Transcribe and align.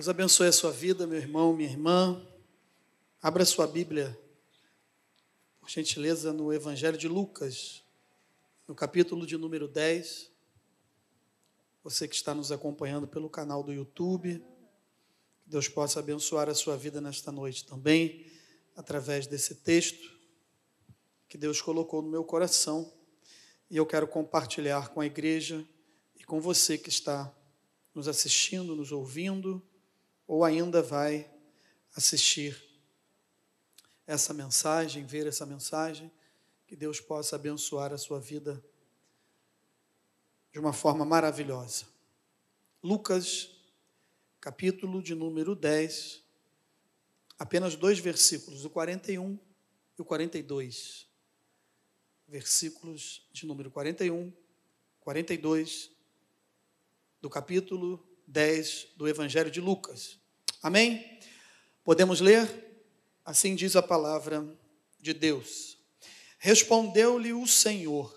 Deus 0.00 0.08
abençoe 0.08 0.46
a 0.46 0.52
sua 0.52 0.72
vida, 0.72 1.06
meu 1.06 1.18
irmão, 1.18 1.52
minha 1.52 1.68
irmã. 1.68 2.26
Abra 3.20 3.44
sua 3.44 3.66
Bíblia, 3.66 4.18
por 5.60 5.68
gentileza, 5.68 6.32
no 6.32 6.50
Evangelho 6.54 6.96
de 6.96 7.06
Lucas, 7.06 7.84
no 8.66 8.74
capítulo 8.74 9.26
de 9.26 9.36
número 9.36 9.68
10. 9.68 10.30
Você 11.84 12.08
que 12.08 12.14
está 12.14 12.34
nos 12.34 12.50
acompanhando 12.50 13.06
pelo 13.06 13.28
canal 13.28 13.62
do 13.62 13.74
YouTube, 13.74 14.42
que 15.42 15.50
Deus 15.50 15.68
possa 15.68 16.00
abençoar 16.00 16.48
a 16.48 16.54
sua 16.54 16.78
vida 16.78 16.98
nesta 16.98 17.30
noite 17.30 17.66
também, 17.66 18.24
através 18.74 19.26
desse 19.26 19.56
texto 19.56 20.10
que 21.28 21.36
Deus 21.36 21.60
colocou 21.60 22.00
no 22.00 22.08
meu 22.08 22.24
coração. 22.24 22.90
E 23.68 23.76
eu 23.76 23.84
quero 23.84 24.08
compartilhar 24.08 24.88
com 24.88 25.02
a 25.02 25.04
igreja 25.04 25.62
e 26.18 26.24
com 26.24 26.40
você 26.40 26.78
que 26.78 26.88
está 26.88 27.30
nos 27.94 28.08
assistindo, 28.08 28.74
nos 28.74 28.92
ouvindo 28.92 29.62
ou 30.30 30.44
ainda 30.44 30.80
vai 30.80 31.28
assistir 31.92 32.56
essa 34.06 34.32
mensagem, 34.32 35.04
ver 35.04 35.26
essa 35.26 35.44
mensagem, 35.44 36.08
que 36.68 36.76
Deus 36.76 37.00
possa 37.00 37.34
abençoar 37.34 37.92
a 37.92 37.98
sua 37.98 38.20
vida 38.20 38.64
de 40.52 40.60
uma 40.60 40.72
forma 40.72 41.04
maravilhosa. 41.04 41.84
Lucas, 42.80 43.50
capítulo 44.40 45.02
de 45.02 45.16
número 45.16 45.56
10, 45.56 46.22
apenas 47.36 47.74
dois 47.74 47.98
versículos, 47.98 48.64
o 48.64 48.70
41 48.70 49.36
e 49.98 50.00
o 50.00 50.04
42. 50.04 51.08
Versículos 52.28 53.28
de 53.32 53.46
número 53.46 53.68
41, 53.68 54.32
42 55.00 55.90
do 57.20 57.28
capítulo 57.28 58.08
10 58.28 58.90
do 58.96 59.08
Evangelho 59.08 59.50
de 59.50 59.60
Lucas. 59.60 60.19
Amém? 60.62 61.18
Podemos 61.82 62.20
ler? 62.20 62.48
Assim 63.24 63.54
diz 63.54 63.76
a 63.76 63.82
palavra 63.82 64.46
de 65.00 65.14
Deus. 65.14 65.78
Respondeu-lhe 66.38 67.32
o 67.32 67.46
Senhor: 67.46 68.14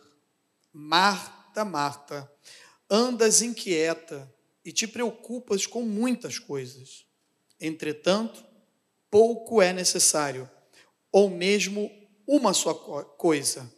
Marta, 0.74 1.64
Marta, 1.64 2.30
andas 2.90 3.42
inquieta 3.42 4.30
e 4.64 4.74
te 4.74 4.86
preocupas 4.86 5.66
com 5.66 5.84
muitas 5.84 6.38
coisas. 6.38 7.06
Entretanto, 7.60 8.44
pouco 9.10 9.62
é 9.62 9.72
necessário, 9.72 10.50
ou 11.12 11.30
mesmo 11.30 11.90
uma 12.28 12.54
só 12.54 12.74
coisa. 12.74 13.72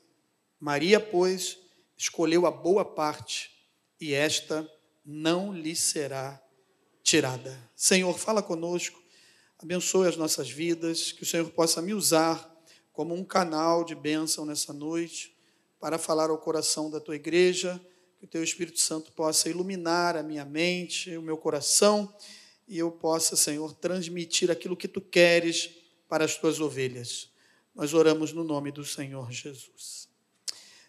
Maria, 0.59 0.99
pois, 0.99 1.59
escolheu 1.95 2.47
a 2.47 2.52
boa 2.52 2.83
parte, 2.83 3.52
e 4.02 4.11
esta 4.11 4.67
não 5.05 5.53
lhe 5.53 5.75
será 5.75 6.41
tirada. 7.06 7.56
Senhor, 7.75 8.17
fala 8.17 8.42
conosco, 8.42 9.00
abençoe 9.59 10.08
as 10.08 10.17
nossas 10.17 10.50
vidas, 10.50 11.11
que 11.11 11.22
o 11.22 11.25
Senhor 11.25 11.48
possa 11.52 11.80
me 11.80 11.94
usar 11.94 12.52
como 12.92 13.14
um 13.14 13.23
canal 13.23 13.84
de 13.84 13.94
bênção 13.94 14.44
nessa 14.44 14.73
noite 14.73 15.38
para 15.80 16.00
falar 16.00 16.31
ao 16.31 16.38
coração 16.39 16.89
da 16.89 17.00
tua 17.00 17.16
igreja, 17.16 17.80
que 18.17 18.26
o 18.26 18.28
teu 18.28 18.44
Espírito 18.44 18.80
Santo 18.80 19.11
possa 19.11 19.48
iluminar 19.48 20.17
a 20.17 20.23
minha 20.23 20.44
mente, 20.44 21.16
o 21.16 21.22
meu 21.22 21.38
coração 21.38 22.11
e 22.67 22.80
eu 22.80 22.92
possa, 22.92 23.36
Senhor, 23.36 23.76
transmitir 23.76 24.50
aquilo 24.50 24.76
que 24.76 24.88
tu 24.88 25.00
queres 25.00 25.76
para 26.09 26.26
as 26.26 26.36
tuas 26.36 26.59
ovelhas. 26.59 27.30
Nós 27.76 27.94
oramos 27.94 28.33
no 28.33 28.44
nome 28.44 28.72
do 28.72 28.83
Senhor 28.83 29.31
Jesus. 29.31 30.09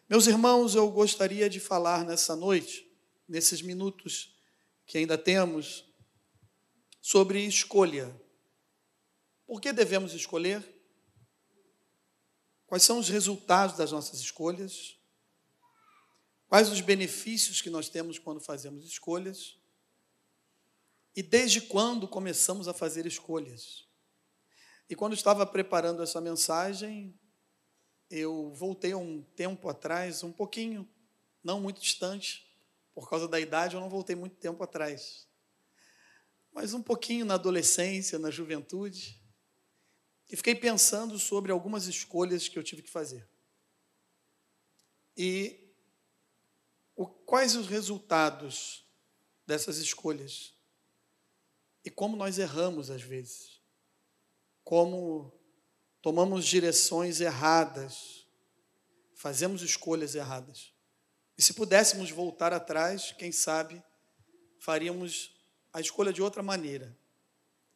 Meus 0.09 0.27
irmãos, 0.27 0.75
eu 0.75 0.91
gostaria 0.91 1.51
de 1.51 1.61
falar 1.61 2.07
nessa 2.07 2.35
noite, 2.35 2.91
nesses 3.29 3.61
minutos 3.61 4.35
que 4.87 4.97
ainda 4.97 5.19
temos, 5.19 5.86
sobre 7.07 7.47
escolha. 7.47 8.13
Por 9.47 9.61
que 9.61 9.73
devemos 9.73 10.13
escolher? 10.13 10.61
Quais 12.67 12.83
são 12.83 12.99
os 12.99 13.09
resultados 13.09 13.77
das 13.77 13.93
nossas 13.93 14.19
escolhas? 14.19 14.99
Quais 16.49 16.69
os 16.69 16.81
benefícios 16.81 17.63
que 17.63 17.71
nós 17.71 17.89
temos 17.89 18.19
quando 18.19 18.41
fazemos 18.41 18.85
escolhas? 18.85 19.57
E 21.15 21.23
desde 21.23 21.61
quando 21.61 22.09
começamos 22.09 22.67
a 22.67 22.75
fazer 22.75 23.07
escolhas? 23.07 23.87
E 24.91 24.97
quando 24.97 25.13
estava 25.13 25.47
preparando 25.47 26.03
essa 26.03 26.21
mensagem, 26.21 27.17
eu 28.11 28.53
voltei 28.53 28.97
um 28.97 29.23
tempo 29.23 29.69
atrás, 29.69 30.25
um 30.25 30.33
pouquinho, 30.33 30.89
não 31.41 31.61
muito 31.61 31.81
distante, 31.81 32.53
por 32.93 33.09
causa 33.09 33.29
da 33.29 33.39
idade, 33.39 33.77
eu 33.77 33.81
não 33.81 33.89
voltei 33.89 34.17
muito 34.17 34.35
tempo 34.35 34.61
atrás 34.65 35.26
mas 36.57 36.73
um 36.73 36.83
pouquinho 36.83 37.27
na 37.27 37.35
adolescência, 37.35 38.19
na 38.19 38.31
juventude, 38.31 39.23
e 40.31 40.35
fiquei 40.35 40.55
pensando 40.55 41.19
sobre 41.19 41.53
algumas 41.53 41.87
escolhas 41.87 42.49
que 42.49 42.59
eu 42.59 42.65
tive 42.65 42.81
que 42.81 42.89
fazer. 42.89 43.29
E 45.15 45.71
o, 46.97 47.07
quais 47.07 47.55
os 47.57 47.67
resultados 47.67 48.87
dessas 49.47 49.77
escolhas? 49.77 50.55
E 51.85 51.91
como 51.91 52.17
nós 52.17 52.39
erramos 52.39 52.91
às 52.91 53.03
vezes? 53.03 53.61
Como 54.65 55.39
tomamos 56.01 56.47
direções 56.47 57.21
erradas, 57.21 58.27
fazemos 59.15 59.61
escolhas 59.61 60.15
erradas. 60.15 60.73
E 61.37 61.43
se 61.43 61.53
pudéssemos 61.53 62.11
voltar 62.11 62.55
atrás, 62.55 63.13
quem 63.13 63.31
sabe 63.31 63.85
faríamos 64.59 65.36
a 65.77 65.81
escolha 65.83 66.11
de 66.11 66.23
outra 66.23 66.43
maneira, 66.43 66.97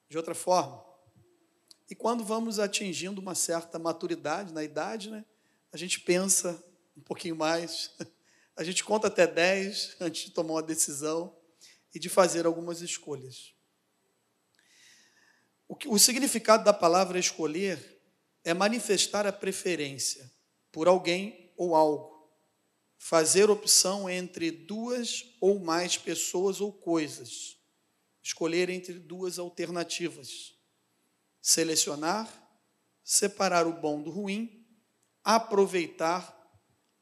de 0.08 0.16
outra 0.16 0.34
forma. 0.34 0.82
E 1.90 1.94
quando 1.94 2.24
vamos 2.24 2.58
atingindo 2.58 3.20
uma 3.20 3.34
certa 3.34 3.78
maturidade 3.78 4.54
na 4.54 4.64
idade, 4.64 5.10
né, 5.10 5.22
a 5.70 5.76
gente 5.76 6.00
pensa 6.00 6.64
um 6.96 7.02
pouquinho 7.02 7.36
mais, 7.36 7.94
a 8.56 8.64
gente 8.64 8.82
conta 8.82 9.08
até 9.08 9.26
10 9.26 9.96
antes 10.00 10.24
de 10.24 10.30
tomar 10.30 10.54
uma 10.54 10.62
decisão 10.62 11.36
e 11.94 11.98
de 11.98 12.08
fazer 12.08 12.46
algumas 12.46 12.80
escolhas. 12.80 13.52
O, 15.68 15.76
que, 15.76 15.86
o 15.86 15.98
significado 15.98 16.64
da 16.64 16.72
palavra 16.72 17.18
escolher 17.18 18.00
é 18.42 18.54
manifestar 18.54 19.26
a 19.26 19.32
preferência 19.32 20.32
por 20.72 20.88
alguém 20.88 21.52
ou 21.54 21.76
algo, 21.76 22.32
fazer 22.96 23.50
opção 23.50 24.08
entre 24.08 24.50
duas 24.50 25.36
ou 25.38 25.60
mais 25.60 25.98
pessoas 25.98 26.62
ou 26.62 26.72
coisas 26.72 27.59
escolher 28.22 28.68
entre 28.70 28.94
duas 28.94 29.38
alternativas: 29.38 30.54
selecionar, 31.40 32.28
separar 33.02 33.66
o 33.66 33.72
bom 33.72 34.02
do 34.02 34.10
ruim, 34.10 34.66
aproveitar 35.24 36.36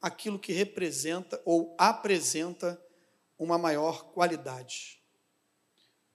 aquilo 0.01 0.39
que 0.39 0.53
representa 0.53 1.41
ou 1.45 1.75
apresenta 1.77 2.81
uma 3.37 3.57
maior 3.57 4.11
qualidade. 4.11 5.01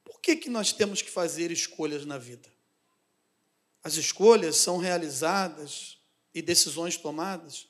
Por 0.02 0.20
que, 0.20 0.36
que 0.36 0.50
nós 0.50 0.72
temos 0.72 1.02
que 1.02 1.10
fazer 1.10 1.50
escolhas 1.50 2.04
na 2.04 2.18
vida? 2.18 2.52
As 3.82 3.94
escolhas 3.94 4.56
são 4.56 4.78
realizadas 4.78 5.98
e 6.34 6.40
decisões 6.40 6.96
tomadas 6.96 7.68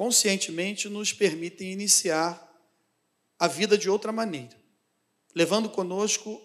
conscientemente 0.00 0.88
nos 0.88 1.12
permitem 1.12 1.72
iniciar 1.72 2.48
a 3.38 3.46
vida 3.46 3.76
de 3.76 3.90
outra 3.90 4.10
maneira 4.10 4.59
levando 5.34 5.68
conosco 5.68 6.40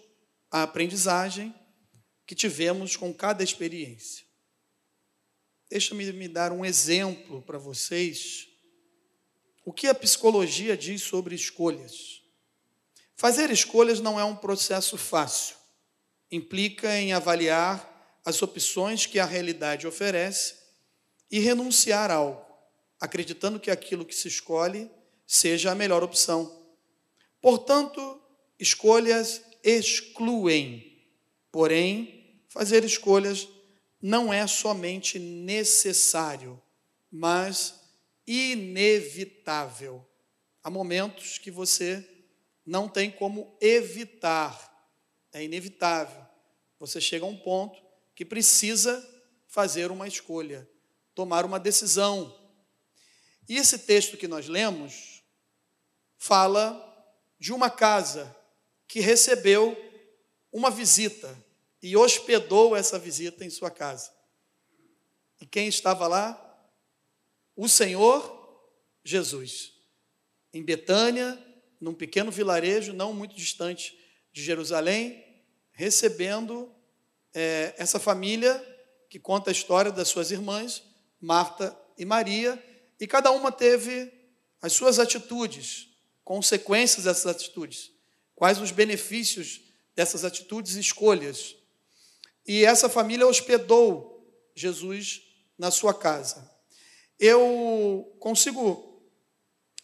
a 0.50 0.62
aprendizagem 0.62 1.54
que 2.26 2.34
tivemos 2.34 2.96
com 2.96 3.12
cada 3.12 3.42
experiência. 3.42 4.24
Deixa-me 5.68 6.12
me 6.12 6.28
dar 6.28 6.52
um 6.52 6.64
exemplo 6.64 7.42
para 7.42 7.58
vocês. 7.58 8.48
O 9.64 9.72
que 9.72 9.86
a 9.86 9.94
psicologia 9.94 10.76
diz 10.76 11.02
sobre 11.02 11.34
escolhas? 11.34 12.22
Fazer 13.16 13.50
escolhas 13.50 13.98
não 13.98 14.20
é 14.20 14.24
um 14.24 14.36
processo 14.36 14.96
fácil. 14.96 15.56
Implica 16.30 16.96
em 16.96 17.12
avaliar 17.12 18.20
as 18.24 18.42
opções 18.42 19.06
que 19.06 19.18
a 19.18 19.24
realidade 19.24 19.86
oferece 19.86 20.56
e 21.30 21.38
renunciar 21.38 22.10
a 22.10 22.14
algo, 22.14 22.44
acreditando 23.00 23.58
que 23.58 23.70
aquilo 23.70 24.04
que 24.04 24.14
se 24.14 24.28
escolhe 24.28 24.90
seja 25.26 25.72
a 25.72 25.74
melhor 25.74 26.02
opção. 26.02 26.64
Portanto, 27.40 28.20
Escolhas 28.58 29.42
excluem, 29.62 31.02
porém, 31.52 32.40
fazer 32.48 32.84
escolhas 32.84 33.48
não 34.00 34.32
é 34.32 34.46
somente 34.46 35.18
necessário, 35.18 36.60
mas 37.10 37.74
inevitável. 38.26 40.06
Há 40.62 40.70
momentos 40.70 41.38
que 41.38 41.50
você 41.50 42.08
não 42.64 42.88
tem 42.88 43.10
como 43.10 43.56
evitar, 43.60 44.72
é 45.32 45.42
inevitável. 45.42 46.24
Você 46.78 47.00
chega 47.00 47.24
a 47.24 47.28
um 47.28 47.36
ponto 47.36 47.80
que 48.14 48.24
precisa 48.24 49.04
fazer 49.46 49.90
uma 49.90 50.08
escolha, 50.08 50.68
tomar 51.14 51.44
uma 51.44 51.60
decisão. 51.60 52.34
E 53.48 53.56
esse 53.56 53.80
texto 53.80 54.16
que 54.16 54.26
nós 54.26 54.48
lemos 54.48 55.22
fala 56.16 56.82
de 57.38 57.52
uma 57.52 57.70
casa 57.70 58.34
que 58.88 59.00
recebeu 59.00 59.76
uma 60.52 60.70
visita 60.70 61.36
e 61.82 61.96
hospedou 61.96 62.74
essa 62.74 62.98
visita 62.98 63.44
em 63.44 63.50
sua 63.50 63.70
casa. 63.70 64.10
E 65.40 65.46
quem 65.46 65.68
estava 65.68 66.06
lá? 66.06 66.42
O 67.54 67.68
Senhor 67.68 68.34
Jesus. 69.04 69.72
Em 70.52 70.62
Betânia, 70.62 71.38
num 71.80 71.94
pequeno 71.94 72.30
vilarejo 72.30 72.92
não 72.92 73.12
muito 73.12 73.34
distante 73.34 73.96
de 74.32 74.42
Jerusalém, 74.42 75.24
recebendo 75.72 76.74
é, 77.34 77.74
essa 77.76 78.00
família 78.00 78.54
que 79.08 79.18
conta 79.18 79.50
a 79.50 79.52
história 79.52 79.92
das 79.92 80.08
suas 80.08 80.30
irmãs, 80.30 80.82
Marta 81.20 81.78
e 81.98 82.04
Maria, 82.04 82.62
e 82.98 83.06
cada 83.06 83.30
uma 83.30 83.52
teve 83.52 84.12
as 84.60 84.72
suas 84.72 84.98
atitudes, 84.98 85.88
consequências 86.24 87.04
dessas 87.04 87.26
atitudes, 87.26 87.92
quais 88.36 88.60
os 88.60 88.70
benefícios 88.70 89.62
dessas 89.96 90.24
atitudes 90.24 90.76
e 90.76 90.80
escolhas. 90.80 91.56
E 92.46 92.64
essa 92.64 92.88
família 92.88 93.26
hospedou 93.26 94.24
Jesus 94.54 95.22
na 95.58 95.70
sua 95.70 95.92
casa. 95.92 96.48
Eu 97.18 98.14
consigo 98.20 99.02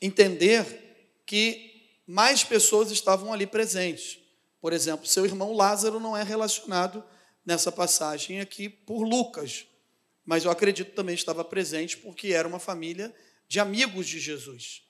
entender 0.01 1.23
que 1.27 1.73
mais 2.07 2.45
pessoas 2.45 2.91
estavam 2.91 3.33
ali 3.33 3.47
presentes. 3.47 4.19
Por 4.61 4.73
exemplo, 4.73 5.07
seu 5.07 5.25
irmão 5.25 5.55
Lázaro 5.55 5.99
não 5.99 6.17
é 6.17 6.23
relacionado 6.23 7.03
nessa 7.45 7.73
passagem 7.73 8.41
aqui 8.41 8.69
por 8.69 9.03
Lucas, 9.03 9.67
mas 10.25 10.45
eu 10.45 10.51
acredito 10.51 10.95
também 10.95 11.15
estava 11.15 11.43
presente 11.43 11.97
porque 11.97 12.29
era 12.29 12.47
uma 12.47 12.59
família 12.59 13.13
de 13.49 13.59
amigos 13.59 14.07
de 14.07 14.21
Jesus. 14.21 14.83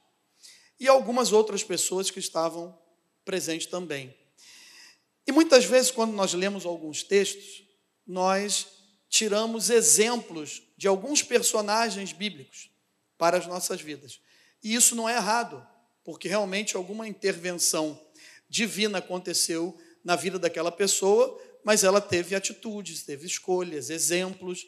E 0.78 0.88
algumas 0.88 1.32
outras 1.32 1.62
pessoas 1.62 2.10
que 2.10 2.18
estavam 2.18 2.76
presentes 3.24 3.66
também. 3.66 4.14
E 5.26 5.32
muitas 5.32 5.64
vezes, 5.64 5.90
quando 5.90 6.12
nós 6.12 6.32
lemos 6.34 6.66
alguns 6.66 7.02
textos, 7.02 7.64
nós 8.06 8.66
tiramos 9.08 9.70
exemplos 9.70 10.62
de 10.76 10.88
alguns 10.88 11.22
personagens 11.22 12.12
bíblicos 12.12 12.70
para 13.16 13.36
as 13.36 13.46
nossas 13.46 13.80
vidas. 13.80 14.20
E 14.62 14.74
isso 14.74 14.96
não 14.96 15.08
é 15.08 15.16
errado, 15.16 15.66
porque 16.04 16.28
realmente 16.28 16.76
alguma 16.76 17.06
intervenção 17.06 18.00
divina 18.48 18.98
aconteceu 18.98 19.78
na 20.04 20.16
vida 20.16 20.38
daquela 20.38 20.72
pessoa, 20.72 21.40
mas 21.64 21.84
ela 21.84 22.00
teve 22.00 22.34
atitudes, 22.34 23.02
teve 23.02 23.26
escolhas, 23.26 23.90
exemplos 23.90 24.66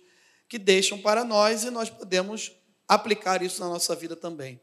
que 0.49 0.59
deixam 0.59 1.01
para 1.01 1.25
nós 1.25 1.65
e 1.65 1.71
nós 1.71 1.91
podemos 1.91 2.53
aplicar 2.87 3.43
isso 3.43 3.61
na 3.61 3.69
nossa 3.69 3.97
vida 3.97 4.15
também. 4.15 4.61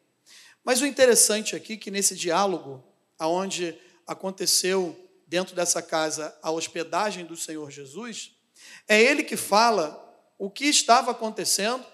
Mas 0.64 0.82
o 0.82 0.86
interessante 0.86 1.56
aqui 1.56 1.74
é 1.74 1.78
que 1.78 1.92
nesse 1.92 2.16
diálogo, 2.16 2.84
aonde 3.22 3.78
aconteceu 4.08 4.98
dentro 5.28 5.56
dessa 5.56 5.80
casa 5.80 6.36
a 6.42 6.50
hospedagem 6.50 7.24
do 7.24 7.38
Senhor 7.38 7.70
Jesus, 7.70 8.36
é 8.88 9.00
ele 9.00 9.24
que 9.24 9.38
fala 9.38 9.96
o 10.40 10.50
que 10.50 10.66
estava 10.66 11.12
acontecendo 11.12 11.86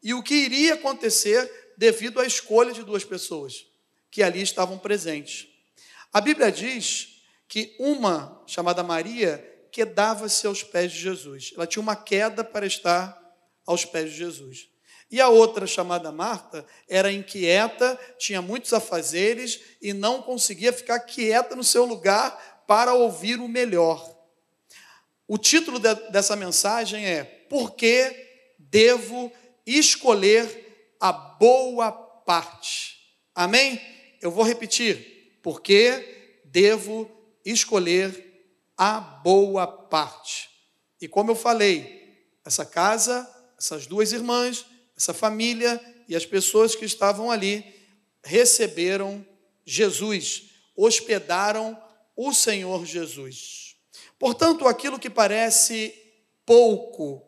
e 0.00 0.14
o 0.14 0.22
que 0.22 0.34
iria 0.34 0.74
acontecer 0.74 1.74
devido 1.76 2.20
à 2.20 2.24
escolha 2.24 2.72
de 2.72 2.84
duas 2.84 3.02
pessoas 3.02 3.66
que 4.12 4.22
ali 4.22 4.40
estavam 4.40 4.78
presentes. 4.78 5.48
A 6.12 6.20
Bíblia 6.20 6.52
diz 6.52 7.20
que 7.48 7.74
uma, 7.80 8.40
chamada 8.46 8.84
Maria, 8.84 9.44
quedava-se 9.72 10.46
aos 10.46 10.62
pés 10.62 10.92
de 10.92 11.00
Jesus. 11.00 11.52
Ela 11.56 11.66
tinha 11.66 11.82
uma 11.82 11.96
queda 11.96 12.44
para 12.44 12.64
estar 12.64 13.20
aos 13.66 13.84
pés 13.84 14.12
de 14.12 14.18
Jesus. 14.18 14.68
E 15.10 15.20
a 15.20 15.28
outra, 15.28 15.66
chamada 15.66 16.10
Marta, 16.10 16.66
era 16.88 17.12
inquieta, 17.12 17.98
tinha 18.18 18.42
muitos 18.42 18.72
afazeres 18.72 19.60
e 19.80 19.92
não 19.92 20.20
conseguia 20.20 20.72
ficar 20.72 21.00
quieta 21.00 21.54
no 21.54 21.62
seu 21.62 21.84
lugar 21.84 22.64
para 22.66 22.92
ouvir 22.92 23.38
o 23.38 23.46
melhor. 23.46 24.14
O 25.28 25.38
título 25.38 25.78
de, 25.78 25.94
dessa 26.10 26.34
mensagem 26.34 27.04
é 27.04 27.24
Por 27.24 27.72
que 27.72 28.54
devo 28.58 29.32
escolher 29.64 30.94
a 31.00 31.12
boa 31.12 31.92
parte? 31.92 32.96
Amém? 33.34 33.80
Eu 34.20 34.30
vou 34.30 34.44
repetir. 34.44 35.38
Por 35.42 35.60
que 35.60 36.40
devo 36.44 37.08
escolher 37.44 38.24
a 38.76 38.98
boa 38.98 39.66
parte? 39.66 40.50
E 41.00 41.06
como 41.06 41.30
eu 41.30 41.36
falei, 41.36 42.26
essa 42.44 42.64
casa, 42.64 43.28
essas 43.58 43.86
duas 43.86 44.12
irmãs, 44.12 44.64
essa 44.96 45.12
família 45.12 45.80
e 46.08 46.16
as 46.16 46.24
pessoas 46.24 46.74
que 46.74 46.84
estavam 46.84 47.30
ali 47.30 47.64
receberam 48.24 49.24
Jesus, 49.64 50.50
hospedaram 50.76 51.80
o 52.16 52.32
Senhor 52.32 52.84
Jesus. 52.86 53.76
Portanto, 54.18 54.66
aquilo 54.66 54.98
que 54.98 55.10
parece 55.10 55.94
pouco 56.44 57.22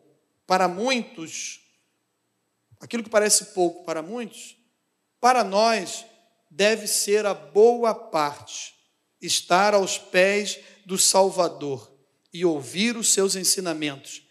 para 0.47 0.67
muitos, 0.67 1.59
aquilo 2.79 3.03
que 3.03 3.09
parece 3.09 3.45
pouco 3.47 3.83
para 3.83 4.01
muitos, 4.01 4.57
para 5.19 5.43
nós 5.43 6.05
deve 6.49 6.87
ser 6.87 7.25
a 7.25 7.33
boa 7.33 7.93
parte, 7.93 8.73
estar 9.21 9.73
aos 9.73 9.97
pés 9.97 10.59
do 10.85 10.97
Salvador 10.97 11.93
e 12.33 12.43
ouvir 12.45 12.97
os 12.97 13.13
seus 13.13 13.35
ensinamentos. 13.35 14.23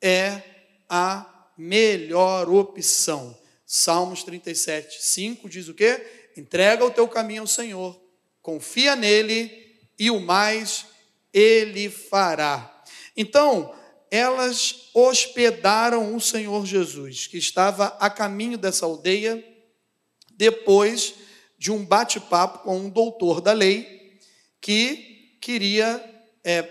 É 0.00 0.42
a 0.88 1.33
melhor 1.56 2.48
opção. 2.48 3.36
Salmos 3.66 4.22
37, 4.22 5.02
5 5.02 5.48
diz 5.48 5.68
o 5.68 5.74
quê? 5.74 6.30
Entrega 6.36 6.84
o 6.84 6.90
teu 6.90 7.08
caminho 7.08 7.42
ao 7.42 7.46
Senhor, 7.46 7.98
confia 8.42 8.96
nele 8.96 9.50
e 9.98 10.10
o 10.10 10.20
mais 10.20 10.86
ele 11.32 11.88
fará. 11.88 12.82
Então, 13.16 13.74
elas 14.10 14.90
hospedaram 14.94 16.14
o 16.14 16.20
Senhor 16.20 16.64
Jesus, 16.66 17.26
que 17.26 17.38
estava 17.38 17.86
a 17.98 18.08
caminho 18.08 18.56
dessa 18.56 18.86
aldeia, 18.86 19.44
depois 20.32 21.14
de 21.58 21.72
um 21.72 21.84
bate-papo 21.84 22.60
com 22.60 22.76
um 22.78 22.90
doutor 22.90 23.40
da 23.40 23.52
lei, 23.52 24.18
que 24.60 25.36
queria, 25.40 26.02
é, 26.44 26.68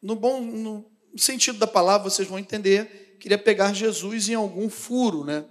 no 0.00 0.16
bom 0.16 0.40
no 0.40 0.90
sentido 1.16 1.58
da 1.58 1.66
palavra, 1.66 2.08
vocês 2.08 2.26
vão 2.26 2.38
entender, 2.38 3.01
queria 3.22 3.38
pegar 3.38 3.72
Jesus 3.72 4.28
em 4.28 4.34
algum 4.34 4.68
furo, 4.68 5.22
né? 5.24 5.44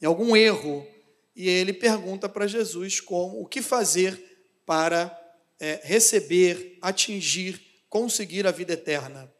em 0.00 0.06
algum 0.06 0.34
erro. 0.34 0.86
E 1.36 1.46
ele 1.46 1.74
pergunta 1.74 2.26
para 2.26 2.46
Jesus 2.46 3.00
como 3.00 3.42
o 3.42 3.46
que 3.46 3.60
fazer 3.60 4.18
para 4.64 5.14
é, 5.60 5.78
receber, 5.84 6.78
atingir, 6.80 7.60
conseguir 7.90 8.46
a 8.46 8.50
vida 8.50 8.72
eterna. 8.72 9.30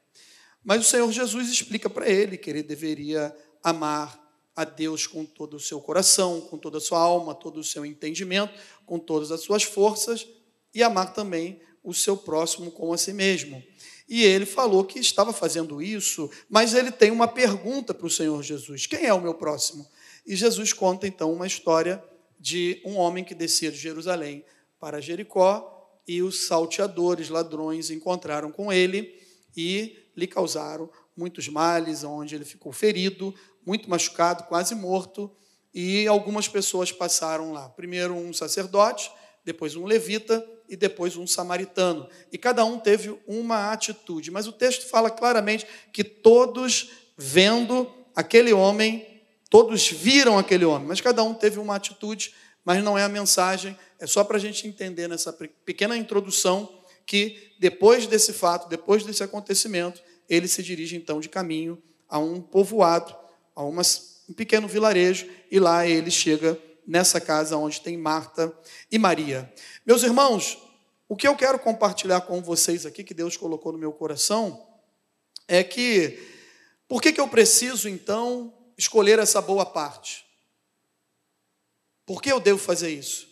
Mas 0.63 0.83
o 0.83 0.85
Senhor 0.85 1.11
Jesus 1.11 1.49
explica 1.49 1.89
para 1.89 2.07
ele 2.07 2.37
que 2.37 2.51
ele 2.51 2.63
deveria 2.63 3.35
amar 3.65 4.23
a 4.55 4.65
Deus 4.65 5.07
com 5.07 5.25
todo 5.25 5.55
o 5.55 5.61
seu 5.61 5.81
coração, 5.81 6.43
com 6.43 6.59
toda 6.59 6.77
a 6.77 6.83
sua 6.83 6.99
alma, 6.99 7.35
todo 7.35 7.59
o 7.59 7.65
seu 7.65 7.87
entendimento, 7.87 8.53
com 8.85 8.99
todas 8.99 9.33
as 9.33 9.41
suas 9.41 9.63
forças 9.63 10.29
e 10.75 10.83
amar 10.83 11.15
também 11.15 11.59
o 11.83 11.95
seu 11.95 12.19
próximo 12.19 12.71
como 12.71 12.93
a 12.93 12.99
si 12.99 13.15
mesmo. 13.15 13.63
E 14.09 14.25
ele 14.25 14.47
falou 14.47 14.85
que 14.85 14.99
estava 14.99 15.33
fazendo 15.33 15.83
isso, 15.83 16.31
mas 16.49 16.73
ele 16.73 16.91
tem 16.91 17.11
uma 17.11 17.29
pergunta 17.29 17.93
para 17.93 18.07
o 18.07 18.11
Senhor 18.11 18.43
Jesus: 18.43 18.87
quem 18.87 19.05
é 19.05 19.13
o 19.13 19.21
meu 19.21 19.35
próximo? 19.35 19.87
E 20.27 20.35
Jesus 20.35 20.73
conta 20.73 21.07
então 21.07 21.33
uma 21.33 21.47
história 21.47 22.03
de 22.41 22.81
um 22.85 22.97
homem 22.97 23.23
que 23.23 23.35
descia 23.35 23.71
de 23.71 23.77
Jerusalém 23.77 24.45
para 24.81 25.01
Jericó 25.01 25.75
e 26.07 26.23
os 26.23 26.47
salteadores, 26.47 27.29
ladrões, 27.29 27.91
encontraram 27.91 28.51
com 28.51 28.73
ele 28.73 29.21
e 29.55 29.97
lhe 30.17 30.27
causaram 30.27 30.91
muitos 31.17 31.49
males, 31.49 32.05
onde 32.05 32.35
ele 32.35 32.45
ficou 32.45 32.73
ferido, 32.73 33.35
muito 33.67 33.91
machucado, 33.91 34.45
quase 34.45 34.75
morto, 34.75 35.31
e 35.75 36.07
algumas 36.07 36.49
pessoas 36.49 36.91
passaram 36.91 37.53
lá. 37.53 37.69
Primeiro 37.69 38.15
um 38.15 38.33
sacerdote, 38.33 39.11
depois 39.45 39.77
um 39.77 39.85
levita 39.85 40.47
e 40.69 40.77
depois 40.77 41.17
um 41.17 41.27
samaritano. 41.27 42.09
E 42.31 42.39
cada 42.39 42.65
um 42.65 42.79
teve 42.79 43.17
uma 43.27 43.73
atitude. 43.73 44.31
Mas 44.31 44.47
o 44.47 44.53
texto 44.53 44.89
fala 44.89 45.11
claramente 45.11 45.67
que 45.93 46.05
todos 46.05 46.91
vendo 47.17 47.91
aquele 48.15 48.53
homem, 48.53 49.23
todos 49.51 49.89
viram 49.89 50.39
aquele 50.39 50.65
homem, 50.65 50.87
mas 50.87 51.01
cada 51.01 51.23
um 51.23 51.35
teve 51.35 51.59
uma 51.59 51.77
atitude, 51.77 52.35
mas 52.65 52.83
não 52.83 52.99
é 52.99 53.03
a 53.03 53.09
mensagem, 53.09 53.77
é 53.99 54.07
só 54.07 54.23
para 54.23 54.37
a 54.37 54.41
gente 54.41 54.67
entender 54.67 55.09
nessa 55.09 55.33
pequena 55.65 55.97
introdução 55.97 56.83
que 57.07 57.55
depois 57.59 58.07
desse 58.07 58.33
fato, 58.33 58.69
depois 58.69 59.05
desse 59.05 59.23
acontecimento, 59.23 60.03
ele 60.29 60.47
se 60.47 60.63
dirige 60.63 60.95
então 60.95 61.21
de 61.21 61.29
caminho 61.29 61.83
a 62.09 62.19
um 62.19 62.41
povoado, 62.41 63.15
a 63.57 63.63
uma, 63.65 63.83
um 64.29 64.33
pequeno 64.35 64.69
vilarejo, 64.69 65.27
e 65.51 65.59
lá 65.59 65.87
ele 65.87 66.11
chega 66.11 66.59
nessa 66.89 67.21
casa 67.21 67.55
onde 67.59 67.83
tem 67.83 67.99
Marta 67.99 68.51
e 68.91 68.99
Maria. 68.99 69.53
Meus 69.85 70.03
irmãos, 70.03 70.57
o 71.07 71.15
que 71.15 71.29
eu 71.29 71.37
quero 71.37 71.59
compartilhar 71.59 72.23
com 72.23 72.43
vocês 72.43 72.87
aqui, 72.87 73.05
que 73.05 73.13
Deus 73.13 73.37
colocou 73.37 73.73
no 73.73 73.79
meu 73.79 73.93
coração, 73.93 74.67
é 75.47 75.63
que, 75.63 76.19
por 76.89 77.03
que, 77.03 77.13
que 77.13 77.21
eu 77.21 77.29
preciso 77.29 77.91
então 77.91 78.55
escolher 78.77 79.19
essa 79.19 79.43
boa 79.43 79.67
parte? 79.67 80.25
Por 82.07 82.23
que 82.23 82.33
eu 82.33 82.41
devo 82.41 82.59
fazer 82.59 82.89
isso? 82.89 83.29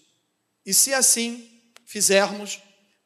E 0.64 0.75
se 0.75 0.92
assim 0.92 1.62
fizermos, 1.86 2.60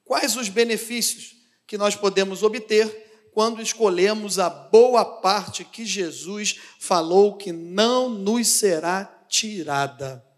quais 0.05 0.37
os 0.37 0.49
benefícios 0.49 1.37
que 1.65 1.79
nós 1.79 1.95
podemos 1.95 2.43
obter 2.43 3.31
quando 3.33 3.63
escolhemos 3.63 4.41
a 4.41 4.51
boa 4.51 5.05
parte 5.05 5.65
que 5.65 5.85
Jesus 5.85 6.59
falou 6.81 7.37
que 7.37 7.53
não 7.53 8.09
nos 8.09 8.49
será 8.49 9.05
tirada. 9.29 10.29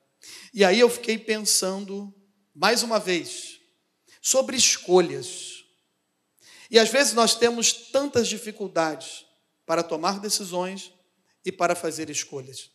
E 0.54 0.64
aí 0.64 0.80
eu 0.80 0.90
fiquei 0.90 1.16
pensando, 1.16 2.12
mais 2.54 2.82
uma 2.82 2.98
vez, 2.98 3.58
sobre 4.20 4.54
escolhas. 4.54 5.64
E 6.70 6.78
às 6.78 6.90
vezes 6.90 7.14
nós 7.14 7.34
temos 7.34 7.72
tantas 7.72 8.28
dificuldades 8.28 9.24
para 9.64 9.82
tomar 9.82 10.20
decisões 10.20 10.92
e 11.44 11.50
para 11.50 11.74
fazer 11.74 12.10
escolhas. 12.10 12.70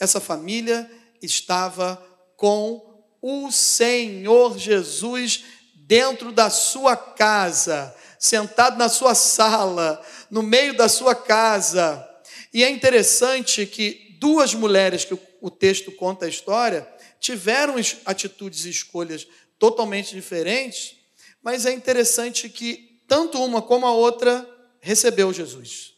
Essa 0.00 0.20
família 0.20 0.90
estava 1.20 1.96
com 2.36 3.04
o 3.20 3.50
Senhor 3.50 4.58
Jesus 4.58 5.44
dentro 5.74 6.32
da 6.32 6.48
sua 6.48 6.96
casa, 6.96 7.94
sentado 8.18 8.78
na 8.78 8.88
sua 8.88 9.14
sala, 9.14 10.02
no 10.30 10.42
meio 10.42 10.74
da 10.76 10.88
sua 10.88 11.14
casa. 11.14 12.06
E 12.54 12.64
é 12.64 12.70
interessante 12.70 13.66
que 13.66 14.16
duas 14.18 14.54
mulheres 14.54 15.04
que 15.04 15.18
o 15.40 15.50
texto 15.50 15.92
conta 15.92 16.24
a 16.24 16.28
história 16.28 16.88
tiveram 17.20 17.74
atitudes 18.04 18.64
e 18.64 18.70
escolhas 18.70 19.26
totalmente 19.58 20.14
diferentes, 20.14 20.96
mas 21.42 21.66
é 21.66 21.72
interessante 21.72 22.48
que 22.48 23.00
tanto 23.06 23.42
uma 23.42 23.62
como 23.62 23.86
a 23.86 23.92
outra 23.92 24.48
recebeu 24.80 25.32
Jesus. 25.32 25.94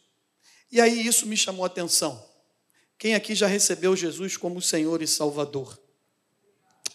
E 0.71 0.79
aí 0.79 1.05
isso 1.05 1.25
me 1.27 1.35
chamou 1.35 1.63
a 1.63 1.67
atenção. 1.67 2.23
Quem 2.97 3.15
aqui 3.15 3.35
já 3.35 3.47
recebeu 3.47 3.95
Jesus 3.95 4.37
como 4.37 4.61
Senhor 4.61 5.01
e 5.01 5.07
Salvador? 5.07 5.77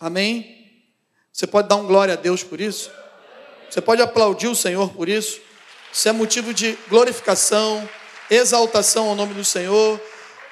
Amém? 0.00 0.84
Você 1.32 1.46
pode 1.46 1.68
dar 1.68 1.76
um 1.76 1.86
glória 1.86 2.14
a 2.14 2.16
Deus 2.16 2.42
por 2.42 2.60
isso? 2.60 2.90
Você 3.68 3.80
pode 3.80 4.00
aplaudir 4.00 4.46
o 4.46 4.54
Senhor 4.54 4.92
por 4.92 5.08
isso? 5.08 5.40
Isso 5.92 6.08
é 6.08 6.12
motivo 6.12 6.54
de 6.54 6.78
glorificação, 6.88 7.88
exaltação 8.30 9.08
ao 9.08 9.14
nome 9.14 9.34
do 9.34 9.44
Senhor, 9.44 10.00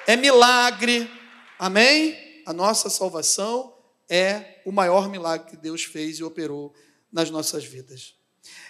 é 0.07 0.15
milagre, 0.15 1.09
amém? 1.57 2.24
A 2.45 2.53
nossa 2.53 2.89
salvação 2.89 3.75
é 4.07 4.61
o 4.65 4.71
maior 4.71 5.09
milagre 5.09 5.49
que 5.49 5.57
Deus 5.57 5.83
fez 5.83 6.19
e 6.19 6.23
operou 6.23 6.73
nas 7.11 7.29
nossas 7.29 7.63
vidas. 7.63 8.13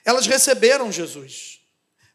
Elas 0.03 0.25
receberam 0.27 0.91
Jesus, 0.91 1.59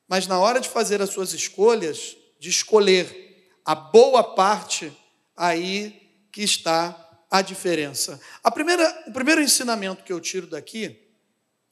mas 0.08 0.26
na 0.26 0.38
hora 0.38 0.60
de 0.60 0.68
fazer 0.68 1.02
as 1.02 1.10
suas 1.10 1.32
escolhas, 1.32 2.16
de 2.38 2.48
escolher 2.48 3.60
a 3.64 3.74
boa 3.74 4.34
parte, 4.34 4.90
aí 5.36 6.26
que 6.32 6.42
está 6.42 6.96
a 7.30 7.42
diferença. 7.42 8.20
A 8.42 8.50
primeira, 8.50 9.04
o 9.06 9.12
primeiro 9.12 9.42
ensinamento 9.42 10.02
que 10.02 10.12
eu 10.12 10.20
tiro 10.20 10.46
daqui 10.46 10.98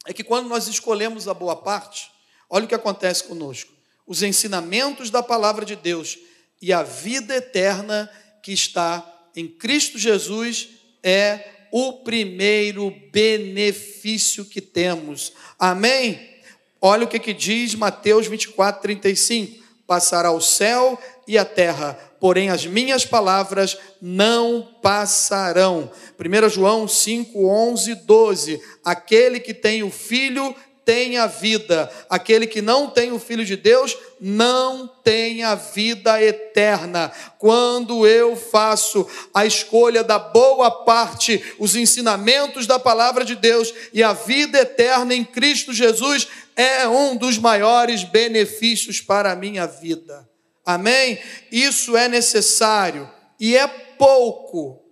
é 0.07 0.13
que 0.13 0.23
quando 0.23 0.49
nós 0.49 0.69
escolhemos 0.69 1.27
a 1.27 1.35
boa 1.35 1.57
parte, 1.57 2.11
olha 2.49 2.65
o 2.65 2.69
que 2.69 2.75
acontece 2.75 3.25
conosco. 3.25 3.73
Os 4.07 4.23
ensinamentos 4.23 5.11
da 5.11 5.23
palavra 5.23 5.65
de 5.65 5.77
Deus 5.77 6.19
e 6.61 6.73
a 6.73 6.83
vida 6.83 7.37
eterna 7.37 8.11
que 8.43 8.53
está 8.53 9.18
em 9.35 9.47
Cristo 9.47 9.99
Jesus 9.99 10.69
é 11.03 11.45
o 11.71 11.95
primeiro 11.95 12.95
benefício 13.13 14.45
que 14.45 14.61
temos. 14.61 15.33
Amém? 15.59 16.39
Olha 16.81 17.05
o 17.05 17.09
que, 17.09 17.19
que 17.19 17.35
diz 17.35 17.75
Mateus 17.75 18.27
24, 18.27 18.81
35. 18.81 19.67
Passará 19.87 20.31
o 20.31 20.41
céu 20.41 20.99
e 21.27 21.39
a 21.39 21.45
terra, 21.45 21.99
porém 22.21 22.51
as 22.51 22.67
minhas 22.67 23.05
palavras 23.05 23.77
não 24.01 24.77
passarão. 24.83 25.91
1 26.19 26.49
João 26.49 26.87
5, 26.87 27.47
11, 27.47 27.95
12. 27.95 28.63
Aquele 28.85 29.41
que 29.41 29.55
tem 29.55 29.83
o 29.83 29.91
filho 29.91 30.55
tem 30.89 31.19
a 31.19 31.27
vida, 31.27 31.93
aquele 32.09 32.47
que 32.47 32.63
não 32.63 32.89
tem 32.89 33.13
o 33.13 33.19
filho 33.19 33.45
de 33.45 33.57
Deus 33.57 33.95
não 34.19 34.89
tem 34.89 35.43
a 35.45 35.55
vida 35.55 36.23
eterna. 36.23 37.13
Quando 37.39 38.07
eu 38.07 38.35
faço 38.35 39.07
a 39.35 39.45
escolha 39.45 40.03
da 40.03 40.19
boa 40.19 40.71
parte, 40.71 41.45
os 41.59 41.77
ensinamentos 41.77 42.67
da 42.67 42.79
palavra 42.79 43.23
de 43.23 43.35
Deus 43.35 43.71
e 43.93 44.03
a 44.03 44.15
vida 44.15 44.61
eterna 44.61 45.15
em 45.15 45.23
Cristo 45.27 45.75
Jesus, 45.75 46.27
é 46.57 46.89
um 46.89 47.19
dos 47.19 47.37
maiores 47.37 48.03
benefícios 48.03 48.99
para 48.99 49.33
a 49.33 49.37
minha 49.37 49.67
vida. 49.67 50.27
Amém? 50.65 51.19
Isso 51.53 51.99
é 51.99 52.09
necessário 52.09 53.11
e 53.39 53.55
é 53.55 53.69
pouco, 53.69 54.83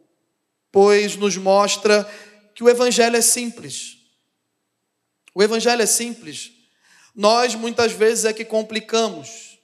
pois 0.71 1.17
nos 1.17 1.39
mostra 1.39 2.07
que 2.55 2.63
o 2.63 2.69
Evangelho 2.69 3.17
é 3.17 3.23
simples. 3.23 3.96
O 5.37 5.43
Evangelho 5.43 5.83
é 5.83 5.87
simples. 5.87 6.51
Nós 7.15 7.55
muitas 7.55 7.93
vezes 7.93 8.25
é 8.25 8.33
que 8.33 8.43
complicamos, 8.43 9.59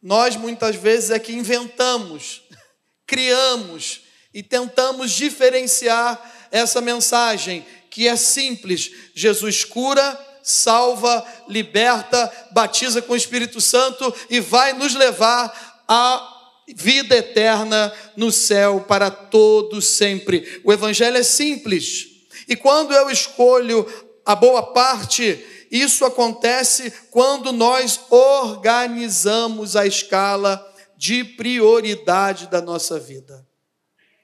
nós 0.00 0.36
muitas 0.36 0.76
vezes 0.76 1.10
é 1.10 1.18
que 1.18 1.32
inventamos, 1.32 2.42
criamos 3.04 4.02
e 4.32 4.44
tentamos 4.44 5.10
diferenciar 5.10 6.48
essa 6.52 6.80
mensagem 6.80 7.66
que 7.90 8.06
é 8.06 8.14
simples. 8.14 8.92
Jesus 9.12 9.64
cura, 9.64 10.16
salva, 10.40 11.26
liberta, 11.48 12.32
batiza 12.52 13.02
com 13.02 13.14
o 13.14 13.16
Espírito 13.16 13.60
Santo 13.60 14.14
e 14.30 14.38
vai 14.38 14.72
nos 14.72 14.94
levar 14.94 15.84
à 15.88 16.62
vida 16.76 17.16
eterna 17.16 17.92
no 18.16 18.30
céu 18.30 18.84
para 18.86 19.10
todo 19.10 19.82
sempre. 19.82 20.60
O 20.62 20.72
evangelho 20.72 21.16
é 21.16 21.24
simples. 21.24 22.06
E 22.46 22.54
quando 22.54 22.94
eu 22.94 23.10
escolho 23.10 23.84
a 24.28 24.34
boa 24.34 24.62
parte, 24.62 25.42
isso 25.70 26.04
acontece 26.04 26.92
quando 27.10 27.50
nós 27.50 27.98
organizamos 28.10 29.74
a 29.74 29.86
escala 29.86 30.62
de 30.98 31.24
prioridade 31.24 32.46
da 32.48 32.60
nossa 32.60 33.00
vida. 33.00 33.42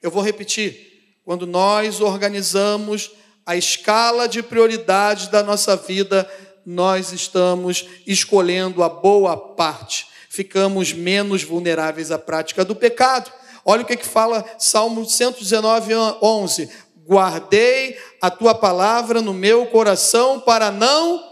Eu 0.02 0.10
vou 0.10 0.22
repetir. 0.22 0.92
Quando 1.24 1.46
nós 1.46 2.02
organizamos 2.02 3.12
a 3.46 3.56
escala 3.56 4.28
de 4.28 4.42
prioridades 4.42 5.28
da 5.28 5.42
nossa 5.42 5.74
vida, 5.74 6.30
nós 6.66 7.10
estamos 7.10 7.88
escolhendo 8.06 8.82
a 8.82 8.90
boa 8.90 9.34
parte, 9.38 10.06
ficamos 10.28 10.92
menos 10.92 11.42
vulneráveis 11.42 12.10
à 12.10 12.18
prática 12.18 12.62
do 12.62 12.76
pecado. 12.76 13.32
Olha 13.64 13.80
o 13.80 13.86
que, 13.86 13.96
que 13.96 14.06
fala 14.06 14.44
Salmo 14.58 15.08
119, 15.08 15.94
11: 16.20 16.68
Guardei 17.06 17.98
a 18.20 18.30
tua 18.30 18.54
palavra 18.54 19.20
no 19.20 19.34
meu 19.34 19.66
coração 19.66 20.40
para 20.40 20.70
não 20.70 21.22